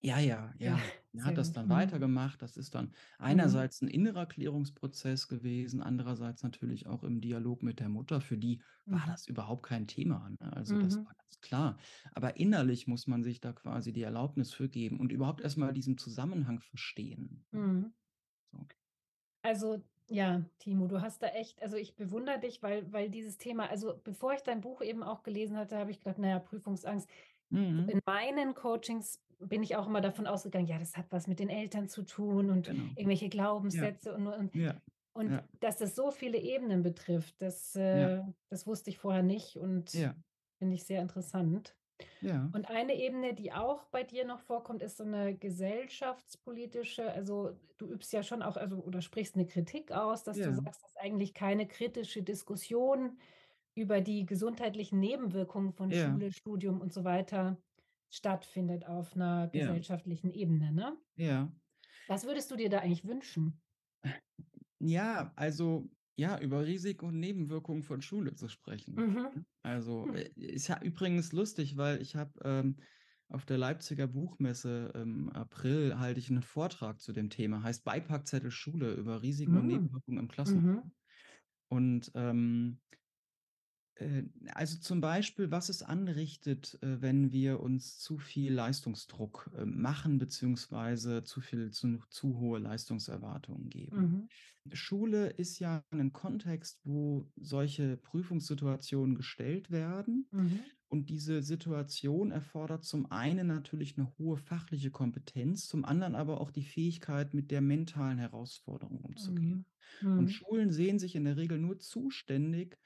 [0.02, 0.78] Ja, ja, ja.
[1.12, 1.70] Er hat das dann mhm.
[1.70, 2.42] weitergemacht.
[2.42, 3.64] Das ist dann Mhm.
[3.64, 8.20] einerseits ein innerer Klärungsprozess gewesen, andererseits natürlich auch im Dialog mit der Mutter.
[8.20, 9.06] Für die war Mhm.
[9.06, 10.52] das überhaupt kein Thema, ne?
[10.52, 11.04] Also, das Mhm.
[11.04, 11.78] war ganz klar.
[12.12, 15.72] Aber innerlich muss man sich da quasi die Erlaubnis für geben und überhaupt erst mal
[15.72, 17.92] diesen Zusammenhang verstehen, Mhm.
[18.52, 18.66] So.
[19.42, 23.68] Also, ja, Timo, du hast da echt also, ich bewundere dich, weil weil dieses Thema
[23.70, 27.08] also, bevor ich dein Buch eben auch gelesen hatte, habe ich gedacht: „Na ja, Prüfungsangst.“
[27.50, 27.90] Mhm.
[27.92, 31.50] In meinen Coachings bin ich auch immer davon ausgegangen, ja, das hat was mit den
[31.50, 32.96] Eltern zu tun und genau.
[32.96, 34.16] irgendwelche Glaubenssätze ja.
[34.16, 34.82] und, und, ja.
[35.14, 35.48] und ja.
[35.60, 40.08] dass das so viele Ebenen betrifft, das, äh, das wusste ich vorher nicht und
[40.58, 41.76] finde ich sehr interessant.
[42.22, 42.52] Ja.
[42.52, 47.86] Und eine Ebene, die auch bei dir noch vorkommt, ist so eine gesellschaftspolitische, also du
[47.90, 51.34] übst ja schon auch, also oder sprichst eine Kritik aus, dass du sagst, dass eigentlich
[51.34, 53.18] keine kritische Diskussion
[53.74, 57.62] über die gesundheitlichen Nebenwirkungen von Schule, Studium und so weiter
[58.10, 59.76] stattfindet auf einer Ja.
[59.76, 60.98] gesellschaftlichen Ebene, ne?
[61.16, 61.56] Ja.
[62.08, 63.60] Was würdest du dir da eigentlich wünschen?
[64.80, 69.44] Ja, also, ja, über Risiken und Nebenwirkungen von Schule zu sprechen, Mhm.
[69.62, 70.14] Also, Hm.
[70.14, 72.76] äh, ist ja übrigens lustig, weil ich habe, ähm,
[73.28, 78.50] auf der Leipziger Buchmesse im April halte ich einen Vortrag zu dem Thema, heißt „Beipackzettel
[78.52, 79.68] Schule“ über Risiken und Mhm.
[79.68, 80.66] Nebenwirkungen im Klassenraum.
[80.72, 80.92] Mhm.
[81.68, 82.96] Und, ähm äh,
[84.52, 90.18] also zum Beispiel, was es anrichtet, äh, wenn wir uns zu viel Leistungsdruck äh, machen,
[90.18, 94.00] beziehungsweise zu viel, zu, zu hohe Leistungserwartungen geben.
[94.00, 94.28] Mhm.
[94.72, 100.28] Schule ist ja ein Kontext, wo solche Prüfungssituationen gestellt werden.
[100.30, 100.60] Mhm.
[100.88, 106.50] Und diese Situation erfordert zum einen natürlich eine hohe fachliche Kompetenz, zum anderen aber auch
[106.50, 109.66] die Fähigkeit, mit der mentalen Herausforderung umzugehen.
[110.00, 110.18] Mhm.
[110.18, 110.28] Und Mhm.
[110.28, 112.78] Schulen sehen sich in der Regel nur zuständig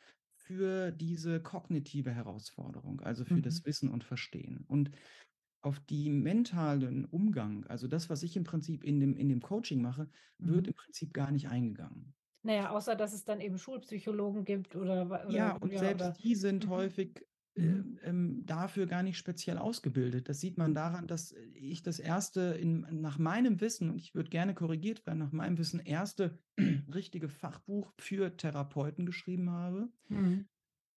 [0.51, 3.65] für diese kognitive Herausforderung, also für das Mhm.
[3.65, 4.65] Wissen und Verstehen.
[4.67, 4.91] Und
[5.63, 9.83] auf die mentalen Umgang, also das, was ich im Prinzip in dem in dem Coaching
[9.83, 10.69] mache, wird Mhm.
[10.69, 12.15] im Prinzip gar nicht eingegangen.
[12.43, 15.79] Na ja, außer dass es dann eben Schulpsychologen gibt oder wa Ja, oder und ja,
[15.79, 16.69] selbst oder die sind mhm.
[16.69, 17.25] häufig,
[17.61, 17.69] Mhm.
[17.69, 20.29] ähm, ähm, dafür gar nicht speziell ausgebildet.
[20.29, 24.31] Das sieht man daran, dass ich das erste in nach meinem Wissen und ich würde
[24.31, 26.39] gerne korrigiert werden, nach meinem Wissen erste
[26.95, 29.89] richtige Fachbuch für Therapeuten geschrieben habe.
[30.09, 30.47] Mhm.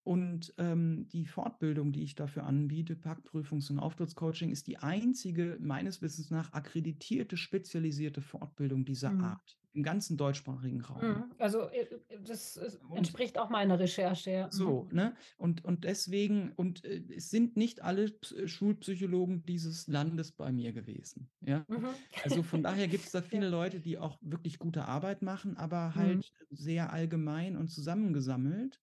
[0.03, 6.01] Und, ähm, die Fortbildung, die ich dafür anbiete, Packprüfungs und Auftrittscoaching, ist die einzige meines
[6.01, 9.21] Wissens nach akkreditierte, spezialisierte Fortbildung dieser Mhm.
[9.21, 11.23] Art im ganzen deutschsprachigen Raum.
[11.23, 11.33] Mhm.
[11.39, 14.49] Also, äh, äh, das es Und entspricht auch meiner Recherche, ja.
[14.51, 14.75] Mhm.
[14.75, 15.15] so, ne?
[15.37, 20.73] Und und deswegen und, äh, es sind nicht alle äh, Schulpsychologen dieses Landes bei mir
[20.73, 21.65] gewesen, ja?
[21.67, 22.07] Mhm.
[22.21, 23.49] Also, von daher gibt's da viele Ja.
[23.49, 26.23] Leute, die auch wirklich gute Arbeit machen, aber Mhm.
[26.25, 28.79] halt sehr allgemein und zusammengesammelt.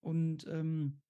[0.00, 1.00] Und, ähm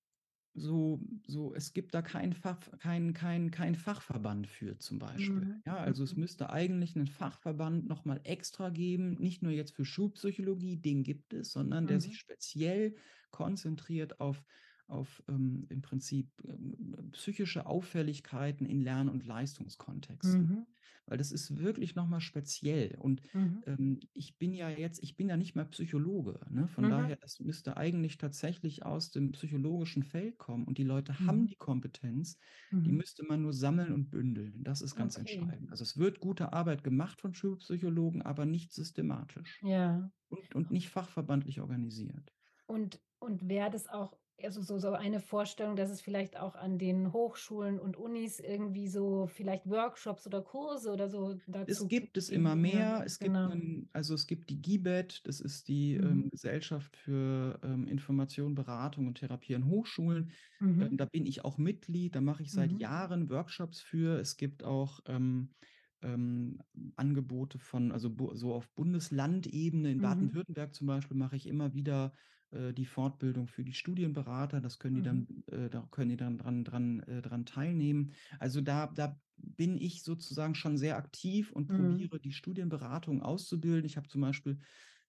[0.55, 5.45] so, so, es gibt da keinen Fach, kein, kein, kein Fachverband für zum Beispiel.
[5.45, 5.63] Mhm.
[5.67, 6.17] Ja, also es Mhm.
[6.17, 11.53] müsste eigentlich einen Fachverband nochmal extra geben, nicht nur jetzt für Schulpsychologie, den gibt es,
[11.53, 12.19] sondern der sich Mhm.
[12.19, 12.97] speziell
[13.31, 14.45] konzentriert auf,
[14.89, 20.49] auf ähm, im Prinzip ähm, psychische Auffälligkeiten in Lern- und Leistungskontexten.
[20.49, 20.65] Mhm.
[21.11, 22.97] Weil das ist wirklich nochmal speziell.
[22.99, 23.63] Und Mhm.
[23.67, 26.41] ähm, ich bin ja jetzt, ich bin ja nicht mehr Psychologe.
[26.51, 26.69] Ne?
[26.69, 26.89] Von Mhm.
[26.89, 30.65] daher, das müsste eigentlich tatsächlich aus dem psychologischen Feld kommen.
[30.67, 31.47] Und die Leute haben Mhm.
[31.47, 32.39] die Kompetenz,
[32.87, 32.93] die Mhm.
[32.93, 34.65] müsste man nur sammeln und bündeln.
[34.65, 35.55] Das ist ganz Okay.
[35.57, 35.71] entscheidend.
[35.71, 40.11] Also es wird gute Arbeit gemacht von Schulpsychologen, aber nicht systematisch Ja.
[40.29, 42.33] und, und nicht fachverbandlich organisiert.
[42.67, 46.79] Und, und wäre das auch, also so, so eine Vorstellung, dass es vielleicht auch an
[46.79, 52.17] den Hochschulen und Unis irgendwie so vielleicht Workshops oder Kurse oder so dazu Es gibt
[52.17, 53.03] es immer mehr.
[53.05, 53.51] Es gibt genau.
[53.51, 56.23] einen, also es gibt die GIBET, das ist die Mhm.
[56.23, 60.33] ähm, Gesellschaft für ähm, Information, Beratung und Therapie an Hochschulen.
[60.79, 60.97] Ähm, Mhm.
[60.97, 62.81] da bin ich auch Mitglied, da mache ich seit Mhm.
[62.81, 64.19] Jahren Workshops für.
[64.19, 65.55] Es gibt auch ähm,
[66.03, 66.59] ähm,
[66.97, 70.01] Angebote von, also so auf Bundeslandebene in Mhm.
[70.01, 72.13] Baden-Württemberg zum Beispiel mache ich immer wieder
[72.53, 74.61] äh, die Fortbildung für die Studienberater.
[74.61, 78.13] Das können die dann, äh, da können die dann dran, dran, äh, dran teilnehmen.
[78.39, 82.09] Also da, da bin ich sozusagen schon sehr aktiv und Mhm.
[82.09, 83.85] probiere die Studienberatung auszubilden.
[83.87, 84.61] Ich habe zum Beispiel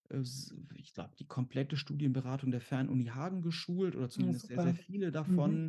[0.10, 0.22] äh,
[0.76, 4.76] ich glaube, die komplette Studienberatung der Fernuni Hagen geschult oder Ja, zumindest sehr, sehr super.
[4.76, 5.62] viele Mhm.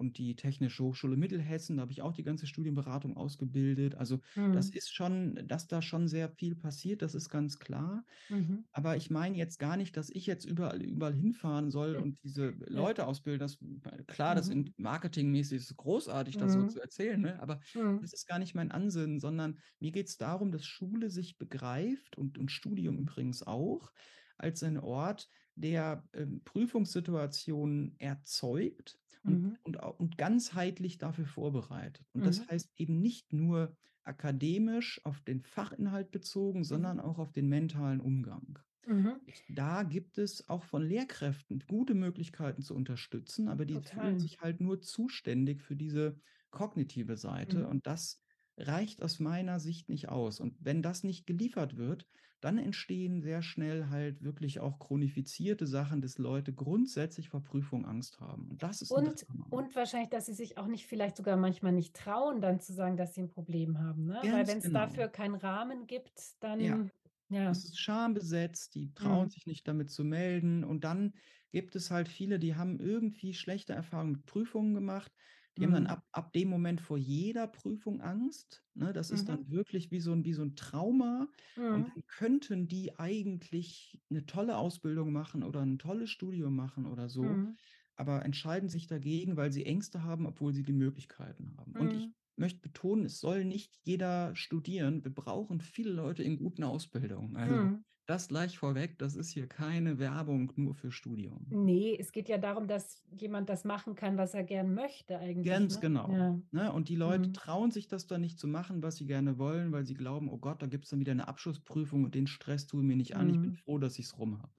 [0.00, 3.94] Und die Technische Hochschule Mittelhessen, da habe ich auch die ganze Studienberatung ausgebildet.
[3.96, 4.20] Also
[4.50, 4.70] das Mhm.
[4.70, 8.04] ist schon, dass da schon sehr viel passiert, das ist ganz klar.
[8.30, 8.64] Mhm.
[8.72, 12.50] Aber ich meine jetzt gar nicht, dass ich jetzt überall, überall hinfahren soll und diese.
[12.50, 13.40] Leute ausbilden.
[13.40, 13.58] Das,
[14.06, 14.50] klar, das Mhm.
[14.50, 16.64] in marketingmäßig ist großartig, das so Mhm.
[16.64, 17.40] zu erzählen, ne?
[17.40, 18.00] aber Mhm.
[18.00, 22.16] das ist gar nicht mein Ansinnen, sondern mir geht es darum, dass Schule sich begreift
[22.16, 23.90] und, und Studium übrigens auch
[24.38, 29.56] als ein Ort, der ähm, Prüfungssituationen erzeugt und, Mhm.
[29.62, 32.06] und, und ganzheitlich dafür vorbereitet.
[32.12, 32.50] Und das Mhm.
[32.50, 38.58] heißt eben nicht nur akademisch auf den Fachinhalt bezogen, sondern auch auf den mentalen Umgang.
[38.86, 39.20] Mhm.
[39.48, 43.94] Da gibt es auch von Lehrkräften gute Möglichkeiten zu unterstützen, aber die Total.
[43.94, 46.18] fühlen sich halt nur zuständig für diese
[46.50, 47.68] kognitive Seite Mhm.
[47.68, 48.22] und das
[48.56, 50.40] reicht aus meiner Sicht nicht aus.
[50.40, 52.06] Und wenn das nicht geliefert wird,
[52.40, 58.20] dann entstehen sehr schnell halt wirklich auch chronifizierte Sachen, dass Leute grundsätzlich vor Prüfung Angst
[58.20, 58.48] haben.
[58.50, 61.94] Und das ist Und, und wahrscheinlich, dass sie sich auch nicht, vielleicht sogar manchmal nicht
[61.94, 64.06] trauen, dann zu sagen, dass sie ein Problem haben.
[64.06, 64.26] Ne?
[64.30, 64.70] Weil wenn es genau.
[64.70, 66.80] dafür keinen Rahmen gibt, Ja.
[66.80, 66.90] dann
[67.28, 67.50] ja.
[67.50, 69.30] Es ist schambesetzt, die trauen Mhm.
[69.30, 70.64] sich nicht damit zu melden.
[70.64, 71.14] Und dann
[71.52, 75.12] gibt es halt viele, die haben irgendwie schlechte Erfahrungen mit Prüfungen gemacht.
[75.58, 75.88] Die haben dann Mhm.
[75.88, 78.64] ab, ab dem Moment vor jeder Prüfung Angst.
[78.74, 78.92] Ne?
[78.92, 79.50] Das ist dann Mhm.
[79.50, 81.28] wirklich wie so ein, wie so ein Trauma.
[81.68, 81.94] Und Mhm.
[81.94, 87.40] dann könnten die eigentlich eine tolle Ausbildung machen oder ein tolles Studium machen oder so,
[87.40, 87.56] Mhm.
[87.96, 91.74] aber entscheiden sich dagegen, weil sie Ängste haben, obwohl sie die Möglichkeiten haben.
[91.76, 92.14] Und ich Mhm.
[92.36, 95.04] möchte betonen, es soll nicht jeder studieren.
[95.04, 97.36] Wir brauchen viele Leute in guten Ausbildungen.
[97.36, 97.82] Also Mhm.
[98.10, 101.46] Das gleich vorweg, das ist hier keine Werbung nur für Studium.
[101.52, 105.68] Nee, es geht ja darum, dass jemand das machen kann, was er gern möchte eigentlich.
[105.68, 105.80] Ganz Ne?
[105.80, 106.18] genau.
[106.18, 106.40] Ja.
[106.50, 106.72] Ne?
[106.72, 107.32] Und die Leute Mhm.
[107.32, 110.38] trauen sich das dann nicht zu machen, was sie gerne wollen, weil sie glauben, oh
[110.38, 113.16] Gott, da gibt es dann wieder eine Abschlussprüfung und den Stress tue ich mir nicht
[113.16, 113.28] an.
[113.28, 113.60] Ich bin Mhm.
[113.64, 114.52] froh, dass ich es rum habe.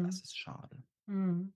[0.00, 0.22] Das Mhm.
[0.22, 0.84] ist schade.
[1.06, 1.54] Mhm.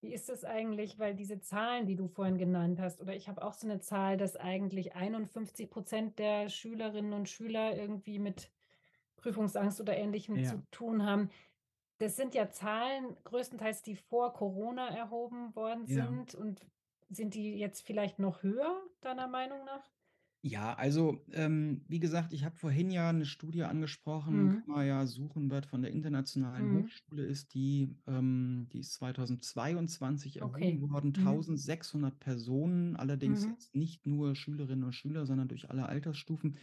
[0.00, 3.42] Wie ist es eigentlich, weil diese Zahlen, die du vorhin genannt hast, oder ich habe
[3.42, 8.52] auch so eine Zahl, dass eigentlich 51 Prozent der Schülerinnen und Schüler irgendwie mit
[9.22, 10.42] Prüfungsangst oder Ähnlichem Ja.
[10.42, 11.30] zu tun haben.
[11.98, 16.06] Das sind ja Zahlen größtenteils, die vor Corona erhoben worden Ja.
[16.06, 16.34] sind.
[16.34, 16.66] Und
[17.10, 19.84] sind die jetzt vielleicht noch höher, deiner Meinung nach?
[20.44, 24.50] Ja, also ähm, wie gesagt, ich habe vorhin ja eine Studie angesprochen, Mhm.
[24.50, 26.72] kann man ja suchen, wird von der Internationalen Mhm.
[26.72, 30.80] Hochschule ist die, ähm, die ist 2022 Okay.
[30.80, 31.14] erhoben worden, Mhm.
[31.14, 33.46] 1600 Personen, allerdings Mhm.
[33.46, 36.58] jetzt nicht nur Schülerinnen und Schüler, sondern durch alle Altersstufen,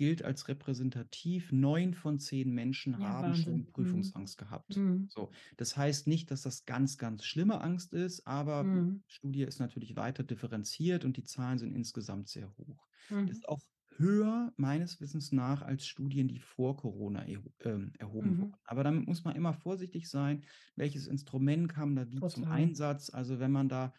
[0.00, 1.52] gilt als repräsentativ.
[1.52, 3.72] Neun von zehn Menschen Ja, haben schon Wahnsinn.
[3.76, 4.14] Mhm.
[4.16, 4.80] Prüfungsangst gehabt.
[4.80, 5.08] Mhm.
[5.08, 9.00] So, das heißt nicht, dass das ganz, ganz schlimme Angst ist, aber Mhm.
[9.08, 12.88] die Studie ist natürlich weiter differenziert und die Zahlen sind insgesamt sehr hoch.
[13.10, 13.26] Mhm.
[13.26, 13.60] Ist auch
[13.96, 18.40] höher meines Wissens nach als Studien, die vor Corona erho ähm, erhoben Mhm.
[18.40, 18.58] wurden.
[18.64, 20.44] Aber damit muss man immer vorsichtig sein,
[20.76, 22.50] welches Instrument kam da wie zum Total.
[22.50, 23.10] Einsatz.
[23.10, 23.92] Also wenn man da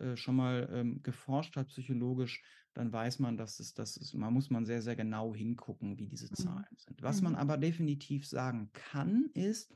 [0.00, 2.42] äh, schon mal ähm, geforscht hat psychologisch,
[2.74, 6.06] dann weiß man, dass es das ist, man muss man sehr, sehr genau hingucken, wie
[6.08, 6.32] diese Mhm.
[6.32, 7.02] Zahlen sind.
[7.02, 7.36] Was man Mhm.
[7.36, 9.74] aber definitiv sagen kann, ist,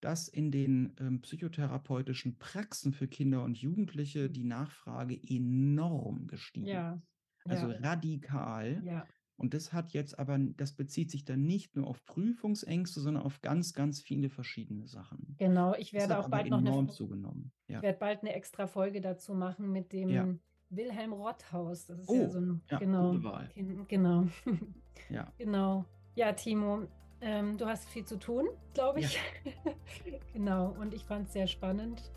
[0.00, 7.00] dass in den ähm, psychotherapeutischen Praxen für Kinder und Jugendliche die Nachfrage enorm gestiegen Ja.
[7.44, 7.46] ist.
[7.48, 7.80] Also Ja.
[7.82, 8.84] radikal.
[8.84, 9.08] Ja.
[9.38, 13.42] Und das hat jetzt aber, das bezieht sich dann nicht nur auf Prüfungsängste, sondern auf
[13.42, 15.34] ganz, ganz viele verschiedene Sachen.
[15.38, 17.52] Genau, ich werde auch bald noch enorm eine, zugenommen.
[17.66, 17.82] ich Ja.
[17.82, 20.06] werde bald eine extra Folge dazu machen mit Ja.
[20.24, 21.84] dem Wilhelm Rotthaus.
[21.86, 23.12] Das ist ja Oh, so ein, ja, genau.
[23.52, 24.26] Kind- genau,
[25.10, 25.30] Ja.
[25.36, 25.84] genau.
[26.14, 26.86] Ja, Timo,
[27.20, 29.06] ähm, du hast viel zu tun, glaube Ja.
[29.06, 29.18] ich.
[30.32, 32.10] Genau, und ich fand es sehr spannend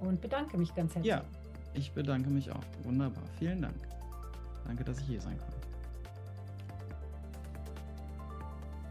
[0.00, 1.10] und bedanke mich ganz herzlich.
[1.12, 1.24] Ja,
[1.74, 2.64] ich bedanke mich auch.
[2.84, 3.22] Wunderbar.
[3.38, 3.76] Vielen Dank.
[4.64, 5.57] Danke, dass ich hier sein konnte.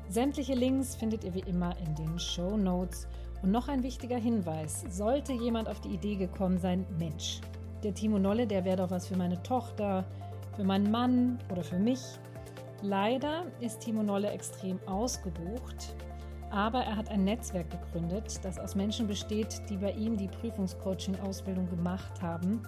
[0.10, 3.08] Sämtliche Links findet ihr wie immer in den Show Notes.
[3.44, 7.42] Und noch ein wichtiger Hinweis: Sollte jemand auf die Idee gekommen sein, Mensch,
[7.84, 10.06] der Timo Nolle, der wäre doch was für meine Tochter,
[10.56, 12.00] für meinen Mann oder für mich.
[12.82, 15.94] Leider ist Timo Nolle extrem ausgebucht,
[16.52, 21.70] aber er hat ein Netzwerk gegründet, das aus Menschen besteht, die bei ihm die Prüfungscoaching-Ausbildung
[21.70, 22.62] gemacht haben.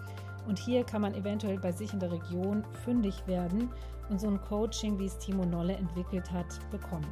[0.46, 3.70] Und hier kann man eventuell bei sich in der Region fündig werden
[4.10, 7.08] und so ein Coaching, wie es Timo Nolle entwickelt hat, bekommen.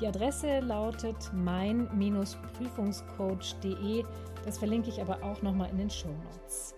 [0.00, 4.04] Die Adresse lautet mein-prüfungscoach.de.
[4.44, 6.76] Das verlinke ich aber auch nochmal in den Show Notes.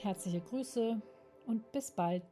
[0.00, 1.00] Herzliche Grüße
[1.46, 2.24] und bis bald.